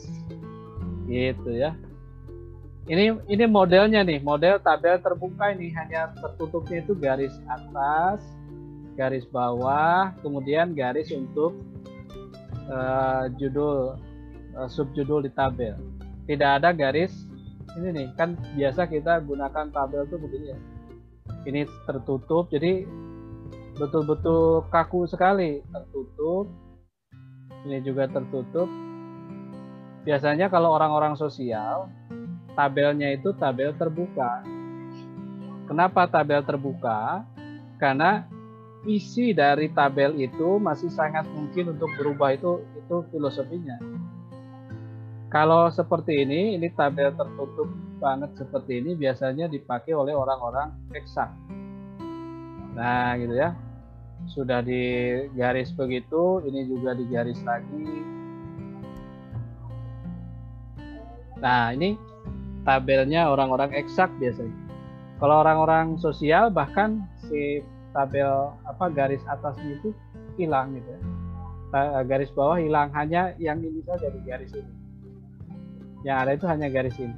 [1.11, 1.75] Gitu ya
[2.89, 8.25] ini ini modelnya nih model tabel terbuka ini hanya tertutupnya itu garis atas
[8.97, 11.61] garis bawah kemudian garis untuk
[12.71, 13.97] uh, judul
[14.57, 15.77] uh, subjudul di tabel.
[16.25, 17.13] Tidak ada garis
[17.79, 20.59] ini nih kan biasa kita gunakan tabel tuh begini ya.
[21.47, 22.85] Ini tertutup jadi
[23.77, 26.49] betul-betul kaku sekali tertutup
[27.65, 28.69] ini juga tertutup.
[30.01, 31.93] Biasanya kalau orang-orang sosial
[32.55, 34.43] tabelnya itu tabel terbuka.
[35.71, 37.23] Kenapa tabel terbuka?
[37.79, 38.27] Karena
[38.89, 43.79] isi dari tabel itu masih sangat mungkin untuk berubah itu itu filosofinya.
[45.31, 47.71] Kalau seperti ini, ini tabel tertutup
[48.03, 51.31] banget seperti ini biasanya dipakai oleh orang-orang eksak.
[52.75, 53.55] Nah, gitu ya.
[54.27, 57.87] Sudah digaris begitu, ini juga digaris lagi.
[61.39, 61.95] Nah, ini
[62.65, 64.53] tabelnya orang-orang eksak biasanya.
[65.21, 67.61] Kalau orang-orang sosial bahkan si
[67.93, 69.93] tabel apa garis atasnya itu
[70.41, 71.01] hilang gitu ya.
[72.03, 74.73] Garis bawah hilang hanya yang ini saja di garis ini.
[76.03, 77.17] Yang ada itu hanya garis ini.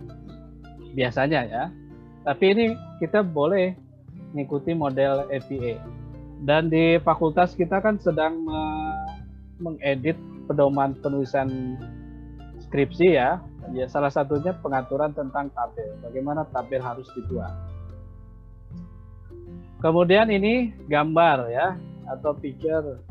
[0.93, 1.64] Biasanya ya.
[2.26, 2.64] Tapi ini
[2.99, 3.72] kita boleh
[4.34, 5.78] mengikuti model FPA.
[6.43, 8.43] Dan di fakultas kita kan sedang
[9.62, 10.18] mengedit
[10.51, 11.78] pedoman penulisan
[12.66, 13.38] skripsi ya
[13.72, 15.96] Ya, salah satunya pengaturan tentang tabel.
[16.04, 17.56] Bagaimana tabel harus dibuat.
[19.80, 21.74] Kemudian ini gambar ya
[22.06, 23.02] atau picture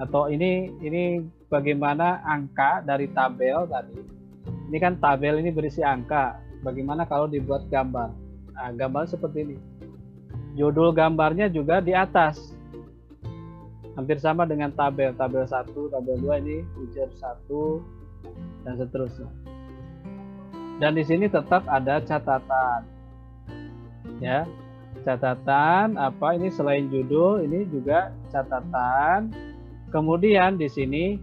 [0.00, 4.00] atau ini ini bagaimana angka dari tabel tadi.
[4.72, 6.40] Ini kan tabel ini berisi angka.
[6.64, 8.10] Bagaimana kalau dibuat gambar?
[8.56, 9.56] Nah, gambar seperti ini.
[10.56, 12.56] Judul gambarnya juga di atas.
[13.94, 15.12] Hampir sama dengan tabel.
[15.12, 18.00] Tabel 1, tabel 2 ini picture 1
[18.64, 19.30] dan seterusnya.
[20.80, 22.88] Dan di sini tetap ada catatan.
[24.20, 24.48] Ya,
[25.04, 26.36] catatan apa?
[26.36, 29.32] Ini selain judul ini juga catatan.
[29.92, 31.20] Kemudian di sini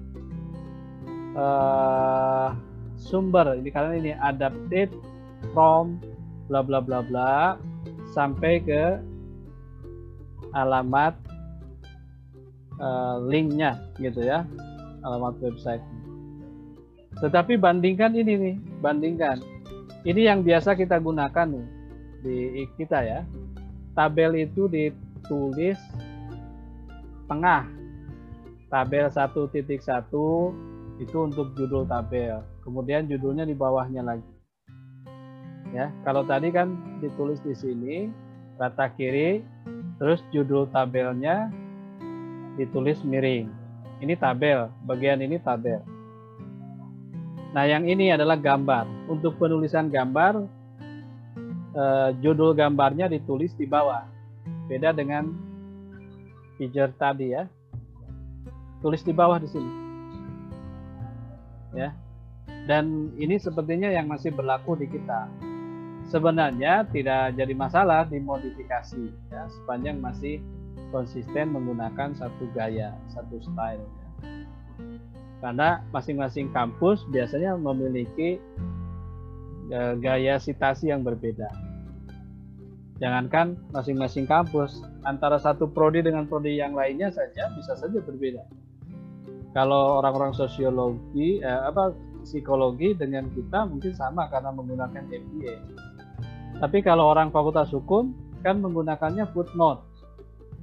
[1.33, 2.53] uh,
[3.01, 3.57] sumber.
[3.57, 4.93] Ini kalian ini adapted
[5.53, 5.97] from
[6.45, 7.57] bla bla bla bla
[8.13, 8.83] sampai ke
[10.53, 11.17] alamat
[12.77, 14.45] uh, linknya gitu ya.
[15.01, 15.96] Alamat website
[17.24, 19.41] tetapi bandingkan ini nih bandingkan
[20.05, 21.68] ini yang biasa kita gunakan nih
[22.22, 22.36] di
[22.78, 23.22] kita ya
[23.97, 25.82] tabel itu ditulis
[27.26, 27.65] tengah.
[28.68, 29.65] Tabel 1.1
[31.01, 32.45] itu untuk judul tabel.
[32.61, 34.34] Kemudian judulnya di bawahnya lagi.
[35.76, 38.07] Ya, kalau tadi kan ditulis di sini
[38.55, 39.43] rata kiri,
[39.99, 41.51] terus judul tabelnya
[42.59, 43.51] ditulis miring.
[44.03, 45.80] Ini tabel, bagian ini tabel.
[47.55, 49.07] Nah, yang ini adalah gambar.
[49.07, 50.43] Untuk penulisan gambar
[51.77, 54.03] uh, judul gambarnya ditulis di bawah.
[54.67, 55.31] Beda dengan
[56.59, 57.47] picture tadi ya.
[58.83, 59.71] Tulis di bawah di sini.
[61.77, 61.95] Ya.
[62.67, 65.31] Dan ini sepertinya yang masih berlaku di kita.
[66.07, 70.39] Sebenarnya tidak jadi masalah dimodifikasi ya sepanjang masih
[70.91, 74.07] konsisten menggunakan satu gaya, satu style ya.
[75.38, 78.41] Karena masing-masing kampus biasanya memiliki
[79.69, 81.47] eh, gaya citasi yang berbeda.
[82.97, 88.41] Jangankan masing-masing kampus, antara satu prodi dengan prodi yang lainnya saja bisa saja berbeda.
[89.53, 91.93] Kalau orang-orang sosiologi, eh, apa
[92.25, 95.55] psikologi dengan kita mungkin sama karena menggunakan MBA.
[96.57, 98.11] Tapi kalau orang fakultas hukum
[98.41, 99.85] kan menggunakannya footnote.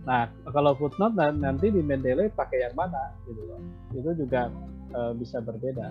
[0.04, 3.60] Nah, kalau footnote nanti di Mendeley pakai yang mana gitu loh.
[3.96, 4.52] Itu juga
[4.92, 5.88] e, bisa berbeda.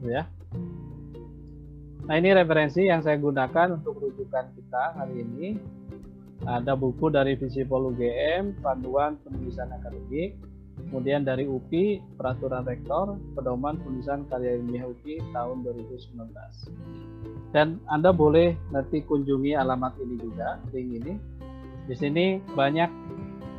[0.00, 0.24] Gitu ya.
[2.06, 5.58] Nah ini referensi yang saya gunakan untuk rujukan kita hari ini.
[6.46, 10.36] Ada buku dari Visipol UGM, Panduan Penulisan Akademik,
[10.86, 16.30] kemudian dari UPI, Peraturan Rektor, Pedoman Penulisan Karya Ilmiah UPI tahun 2019.
[17.56, 21.12] Dan Anda boleh nanti kunjungi alamat ini juga, link ini.
[21.88, 22.90] Di sini banyak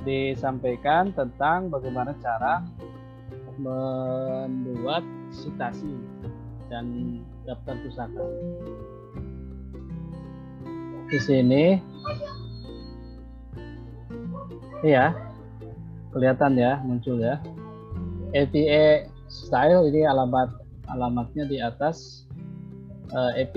[0.07, 2.63] disampaikan tentang bagaimana cara
[3.59, 5.03] membuat
[5.35, 5.91] citasi
[6.71, 8.23] dan daftar pusaka.
[11.07, 11.79] Di sini,
[14.83, 15.11] iya,
[16.15, 17.43] kelihatan ya, muncul ya.
[18.35, 20.51] APA style ini alamat
[20.87, 22.27] alamatnya di atas
[23.11, 23.47] uh, eh,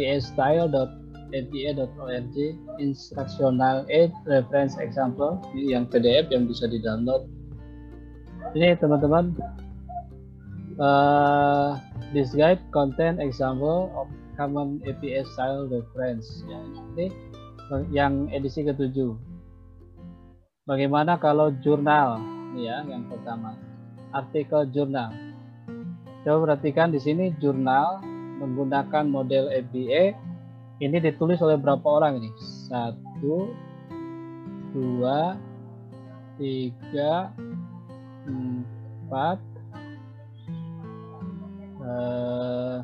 [1.31, 2.37] apa.apa.org
[2.83, 7.27] instructional aid reference example ini yang PDF yang bisa di download.
[8.57, 9.37] Ini teman-teman
[10.81, 11.79] uh,
[12.11, 16.43] This guide contain example of common APA style reference.
[16.51, 16.59] Ya,
[16.99, 17.07] ini
[17.95, 19.15] yang edisi ketujuh.
[20.67, 22.19] Bagaimana kalau jurnal?
[22.59, 23.55] Ya, yang pertama.
[24.11, 25.15] Artikel jurnal.
[26.27, 28.03] Coba perhatikan di sini jurnal
[28.43, 30.19] menggunakan model APA.
[30.81, 32.31] Ini ditulis oleh berapa orang ini?
[32.69, 33.53] Satu,
[34.73, 35.37] dua,
[36.41, 37.37] tiga,
[38.25, 39.37] empat,
[41.81, 42.79] Eh,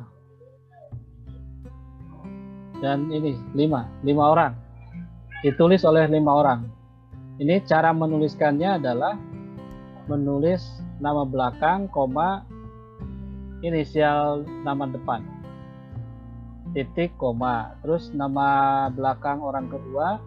[2.81, 3.85] dan ini lima.
[4.01, 4.53] Lima orang.
[5.45, 6.65] Ditulis oleh lima orang.
[7.37, 9.13] Ini cara menuliskannya adalah
[10.09, 12.41] menulis nama belakang koma
[13.61, 15.21] inisial nama depan
[16.77, 17.73] titik koma.
[17.81, 20.21] Terus nama belakang orang kedua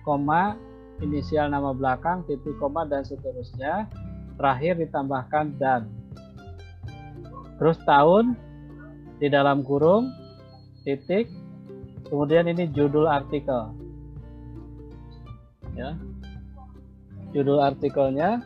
[0.00, 0.56] koma
[1.04, 3.84] inisial nama belakang titik koma dan seterusnya.
[4.40, 5.92] Terakhir ditambahkan dan.
[7.60, 8.32] Terus tahun
[9.20, 10.08] di dalam kurung
[10.88, 11.28] titik.
[12.08, 13.76] Kemudian ini judul artikel.
[15.76, 16.00] Ya.
[17.36, 18.40] Judul artikelnya.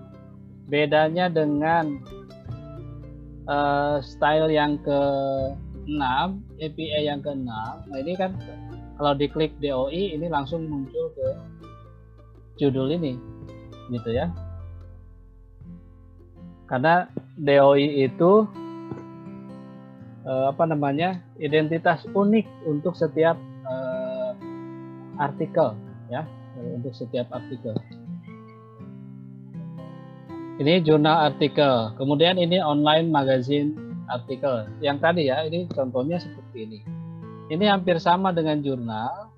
[0.68, 2.02] Bedanya dengan
[3.48, 6.02] uh, style yang ke-6,
[6.60, 7.46] APA yang ke-6.
[7.46, 8.36] Nah, ini kan
[9.00, 11.28] kalau diklik DOI ini langsung muncul ke
[12.60, 13.16] judul ini.
[13.88, 14.28] Gitu ya.
[16.68, 17.08] Karena
[17.40, 18.44] DOI itu
[20.28, 21.22] uh, apa namanya?
[21.40, 23.40] identitas unik untuk setiap
[25.20, 25.76] artikel
[26.08, 26.24] ya
[26.56, 27.76] untuk setiap artikel.
[30.60, 31.96] Ini jurnal artikel.
[31.96, 33.72] Kemudian ini online magazine
[34.12, 34.68] artikel.
[34.84, 36.80] Yang tadi ya, ini contohnya seperti ini.
[37.48, 39.32] Ini hampir sama dengan jurnal.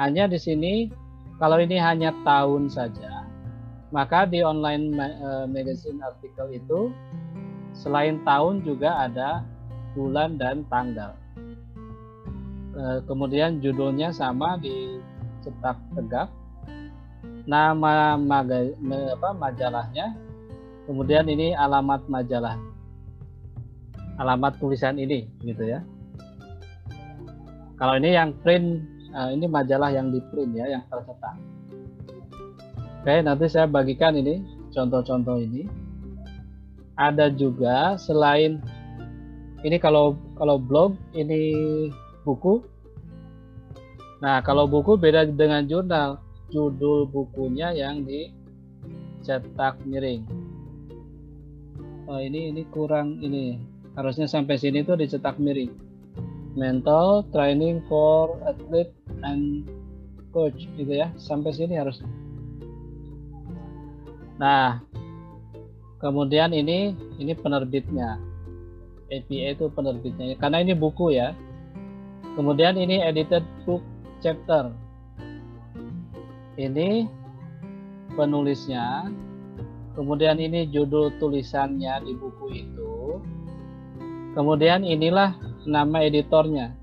[0.00, 0.88] Hanya di sini
[1.36, 3.28] kalau ini hanya tahun saja,
[3.92, 6.88] maka di online eh, magazine artikel itu
[7.76, 9.44] selain tahun juga ada
[9.92, 11.12] bulan dan tanggal.
[12.72, 14.96] Eh, kemudian judulnya sama di
[15.44, 16.32] cetak tegak
[17.44, 18.72] nama maga,
[19.12, 20.23] apa, majalahnya
[20.84, 22.56] kemudian ini alamat majalah.
[24.20, 25.82] Alamat tulisan ini gitu ya.
[27.74, 31.34] Kalau ini yang print uh, ini majalah yang di print ya yang tercetak.
[33.02, 35.66] Oke nanti saya bagikan ini contoh-contoh ini.
[36.94, 38.62] Ada juga selain
[39.64, 41.52] ini kalau kalau blog ini
[42.22, 42.60] buku.
[44.20, 46.20] Nah, kalau buku beda dengan jurnal.
[46.52, 50.22] Judul bukunya yang dicetak miring.
[52.04, 53.56] Oh, ini ini kurang ini.
[53.96, 55.72] Harusnya sampai sini tuh dicetak miring.
[56.52, 58.92] Mental training for athlete
[59.24, 59.64] and
[60.30, 61.08] coach gitu ya.
[61.16, 62.06] Sampai sini harusnya.
[64.36, 64.84] Nah,
[66.02, 68.20] kemudian ini ini penerbitnya.
[69.08, 70.36] APA itu penerbitnya.
[70.36, 71.32] Karena ini buku ya.
[72.36, 73.80] Kemudian ini edited book
[74.20, 74.74] chapter.
[76.60, 77.08] Ini
[78.14, 79.10] penulisnya,
[79.94, 83.22] kemudian ini judul tulisannya di buku itu,
[84.34, 85.34] kemudian inilah
[85.64, 86.74] nama editornya.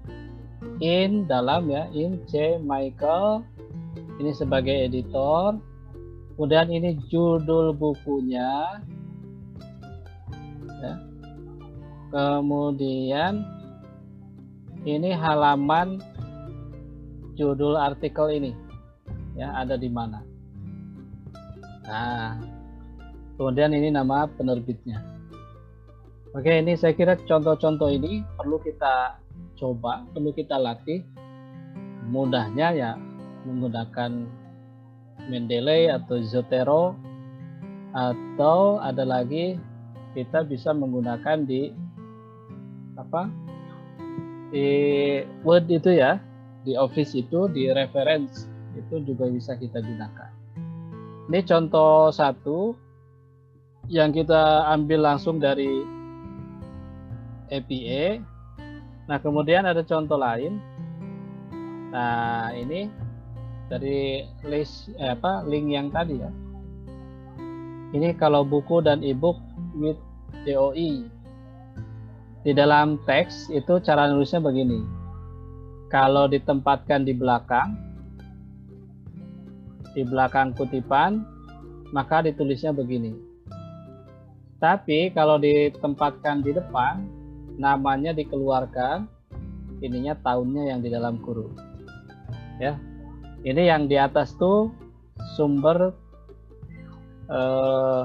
[0.82, 2.58] In dalam ya, In C.
[2.58, 3.46] Michael,
[4.18, 5.62] ini sebagai editor.
[6.34, 8.82] Kemudian ini judul bukunya.
[10.82, 10.96] Ya.
[12.10, 13.46] Kemudian
[14.82, 16.02] ini halaman
[17.38, 18.52] judul artikel ini
[19.38, 20.26] ya ada di mana.
[21.86, 22.42] Nah,
[23.42, 25.02] kemudian ini nama penerbitnya.
[26.38, 29.18] Oke, ini saya kira contoh-contoh ini perlu kita
[29.58, 31.02] coba, perlu kita latih.
[32.06, 32.92] Mudahnya ya
[33.50, 34.30] menggunakan
[35.26, 36.94] Mendeley atau Zotero
[37.98, 39.58] atau ada lagi
[40.14, 41.74] kita bisa menggunakan di
[42.94, 43.26] apa
[44.54, 44.70] di
[45.42, 46.22] Word itu ya
[46.62, 48.46] di Office itu di reference
[48.78, 50.30] itu juga bisa kita gunakan.
[51.26, 52.91] Ini contoh satu
[53.88, 55.86] yang kita ambil langsung dari
[57.50, 58.22] APA.
[59.10, 60.62] Nah, kemudian ada contoh lain.
[61.92, 62.88] Nah, ini
[63.68, 66.32] dari list eh, apa link yang tadi ya.
[67.92, 69.40] Ini kalau buku dan ebook
[69.76, 70.00] with
[70.48, 71.08] DOI.
[72.42, 75.02] Di dalam teks itu cara nulisnya begini
[75.92, 77.76] kalau ditempatkan di belakang,
[79.92, 81.28] di belakang kutipan,
[81.92, 83.12] maka ditulisnya begini.
[84.62, 87.02] Tapi kalau ditempatkan di depan,
[87.58, 89.10] namanya dikeluarkan,
[89.82, 91.58] ininya tahunnya yang di dalam kurung.
[92.62, 92.78] Ya,
[93.42, 94.70] ini yang di atas tuh
[95.34, 95.98] sumber
[97.26, 98.04] eh,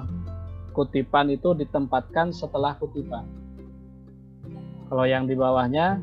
[0.73, 3.29] kutipan itu ditempatkan setelah kutipan.
[4.89, 6.01] Kalau yang di bawahnya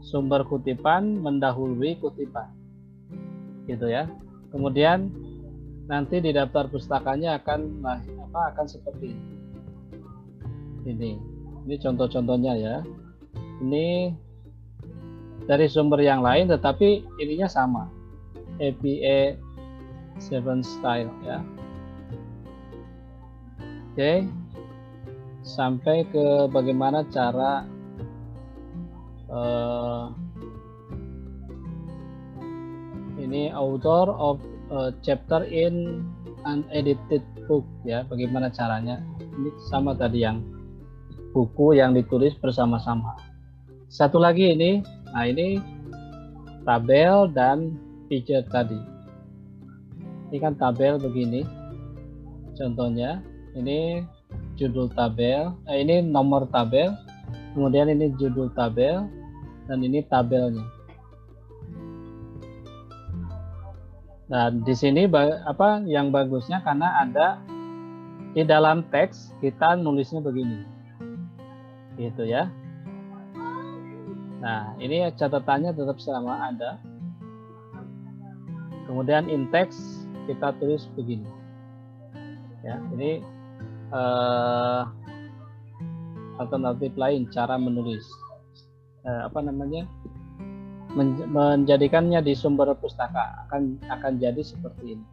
[0.00, 2.48] sumber kutipan mendahului kutipan.
[3.68, 4.08] Gitu ya.
[4.48, 5.12] Kemudian
[5.86, 9.14] nanti di daftar pustakanya akan nah, apa akan seperti
[10.86, 11.14] ini.
[11.66, 11.74] Ini.
[11.78, 12.76] Contoh-contohnya ya.
[13.62, 14.14] Ini
[15.46, 17.90] dari sumber yang lain tetapi ininya sama.
[18.58, 19.36] APA
[20.18, 21.38] 7 style ya.
[23.92, 24.26] Oke.
[25.46, 27.62] Sampai ke bagaimana cara
[29.30, 30.10] uh,
[33.22, 36.02] ini author of a chapter in
[36.46, 38.02] an edited book ya.
[38.06, 39.02] Bagaimana caranya?
[39.18, 40.42] Ini sama tadi yang
[41.30, 43.18] buku yang ditulis bersama-sama.
[43.86, 44.82] Satu lagi ini.
[45.14, 45.62] Nah ini
[46.66, 47.78] tabel dan
[48.10, 48.78] picture tadi.
[50.30, 51.46] Ini kan tabel begini.
[52.58, 53.22] Contohnya
[53.54, 54.02] ini
[54.58, 55.54] judul tabel.
[55.70, 56.90] Eh, ini nomor tabel.
[57.54, 59.06] Kemudian ini judul tabel.
[59.66, 60.75] Dan ini tabelnya
[64.26, 65.06] Dan di sini
[65.46, 67.38] apa yang bagusnya karena ada
[68.34, 70.66] di dalam teks kita nulisnya begini.
[71.94, 72.50] Gitu ya.
[74.42, 76.78] Nah, ini catatannya tetap sama ada.
[78.86, 81.26] Kemudian in text kita tulis begini.
[82.66, 83.22] Ya, ini
[83.94, 84.82] eh,
[86.42, 88.04] alternatif lain cara menulis.
[89.06, 89.86] Eh, apa namanya?
[90.96, 95.06] Menjadikannya di sumber pustaka akan akan jadi seperti ini.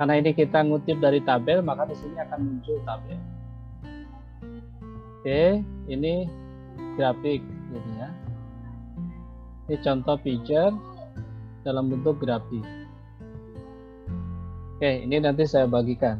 [0.00, 3.20] Karena ini kita ngutip dari tabel, maka di sini akan muncul tabel.
[5.20, 6.26] Oke, ini
[6.96, 8.08] grafik ini ya.
[9.68, 10.74] Ini contoh picture
[11.62, 12.64] dalam bentuk grafik.
[14.74, 16.18] Oke, ini nanti saya bagikan.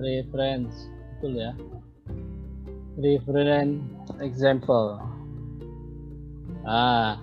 [0.00, 1.56] Reference betul ya
[2.96, 3.80] reference
[4.24, 5.00] example.
[6.66, 7.20] Ah,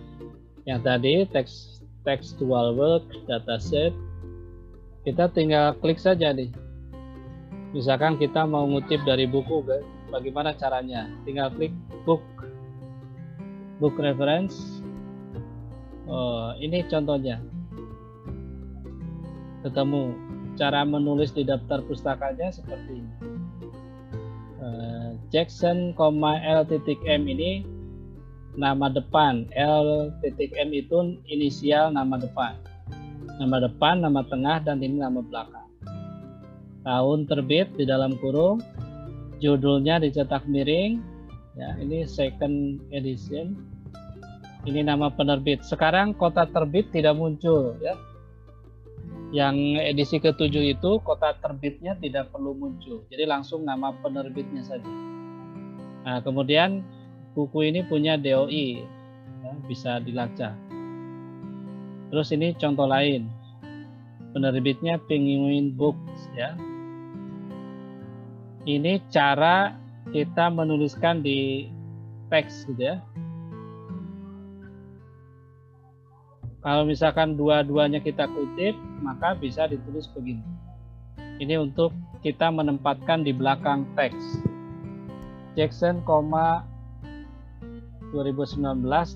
[0.64, 3.92] yang tadi teks textual work dataset
[5.04, 6.48] kita tinggal klik saja nih.
[7.76, 9.66] Misalkan kita mau ngutip dari buku,
[10.14, 11.12] bagaimana caranya?
[11.28, 11.74] Tinggal klik
[12.08, 12.24] book,
[13.84, 14.80] book reference.
[16.08, 17.42] Oh, ini contohnya.
[19.66, 20.16] Ketemu
[20.56, 23.14] cara menulis di daftar pustakanya seperti ini.
[25.34, 27.66] Jackson, L titik M ini
[28.54, 29.50] nama depan.
[29.58, 32.54] L titik M itu inisial nama depan.
[33.42, 35.66] Nama depan, nama tengah, dan ini nama belakang.
[36.86, 38.62] Tahun terbit di dalam kurung.
[39.42, 41.02] Judulnya dicetak miring.
[41.58, 43.58] Ya, ini second edition.
[44.70, 45.66] Ini nama penerbit.
[45.66, 47.98] Sekarang kota terbit tidak muncul ya
[49.34, 53.02] yang edisi ketujuh itu kota terbitnya tidak perlu muncul.
[53.10, 55.13] Jadi langsung nama penerbitnya saja.
[56.04, 56.84] Nah, kemudian
[57.32, 58.84] buku ini punya DOI,
[59.44, 60.56] ya, bisa dilacak.
[62.12, 63.26] Terus ini contoh lain,
[64.36, 66.54] penerbitnya Penguin Books ya.
[68.64, 69.76] Ini cara
[70.12, 71.68] kita menuliskan di
[72.28, 72.98] teks gitu ya.
[76.64, 78.72] Kalau misalkan dua-duanya kita kutip,
[79.04, 80.40] maka bisa ditulis begini.
[81.44, 81.92] Ini untuk
[82.24, 84.53] kita menempatkan di belakang teks.
[85.54, 86.66] Jackson, 2019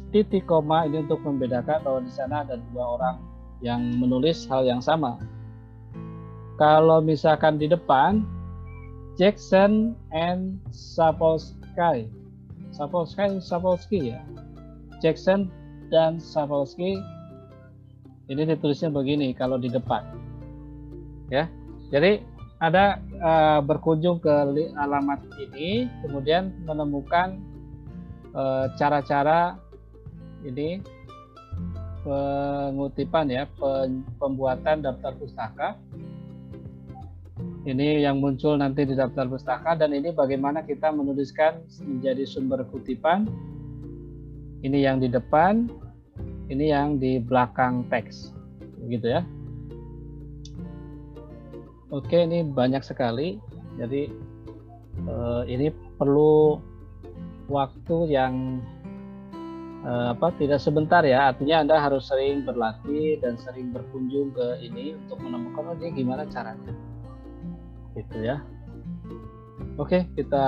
[0.09, 3.21] titik koma ini untuk membedakan bahwa di sana ada dua orang
[3.61, 5.21] yang menulis hal yang sama.
[6.57, 8.25] Kalau misalkan di depan
[9.17, 12.09] Jackson and Sapolsky,
[12.73, 14.21] Sapolsky, Sapolsky ya,
[15.01, 15.49] Jackson
[15.93, 16.97] dan Sapolsky
[18.27, 20.01] ini ditulisnya begini kalau di depan,
[21.29, 21.45] ya.
[21.93, 22.19] Jadi
[22.57, 24.33] ada uh, berkunjung ke
[24.73, 27.37] alamat ini, kemudian menemukan
[28.33, 30.81] eh, cara-cara uh, ini
[32.01, 33.45] pengutipan ya,
[34.17, 35.69] pembuatan daftar pustaka.
[37.67, 43.27] Ini yang muncul nanti di daftar pustaka dan ini bagaimana kita menuliskan menjadi sumber kutipan.
[44.63, 45.69] Ini yang di depan,
[46.49, 48.33] ini yang di belakang teks,
[48.81, 49.21] begitu ya.
[51.87, 53.39] Oke, ini banyak sekali.
[53.79, 54.11] Jadi
[55.07, 56.59] eh, ini perlu
[57.47, 58.59] waktu yang
[59.87, 61.31] eh, apa tidak sebentar ya.
[61.31, 66.27] Artinya Anda harus sering berlatih dan sering berkunjung ke ini untuk menemukan oh, ini gimana
[66.27, 66.75] caranya.
[67.95, 68.43] Gitu ya.
[69.79, 70.45] Oke, kita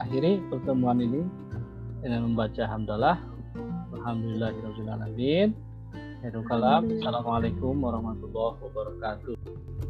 [0.00, 1.20] akhiri pertemuan ini
[2.00, 3.20] dengan membaca hamdalah.
[3.92, 5.52] Alhamdulillahirobbilalamin.
[6.24, 9.87] Assalamualaikum warahmatullahi wabarakatuh.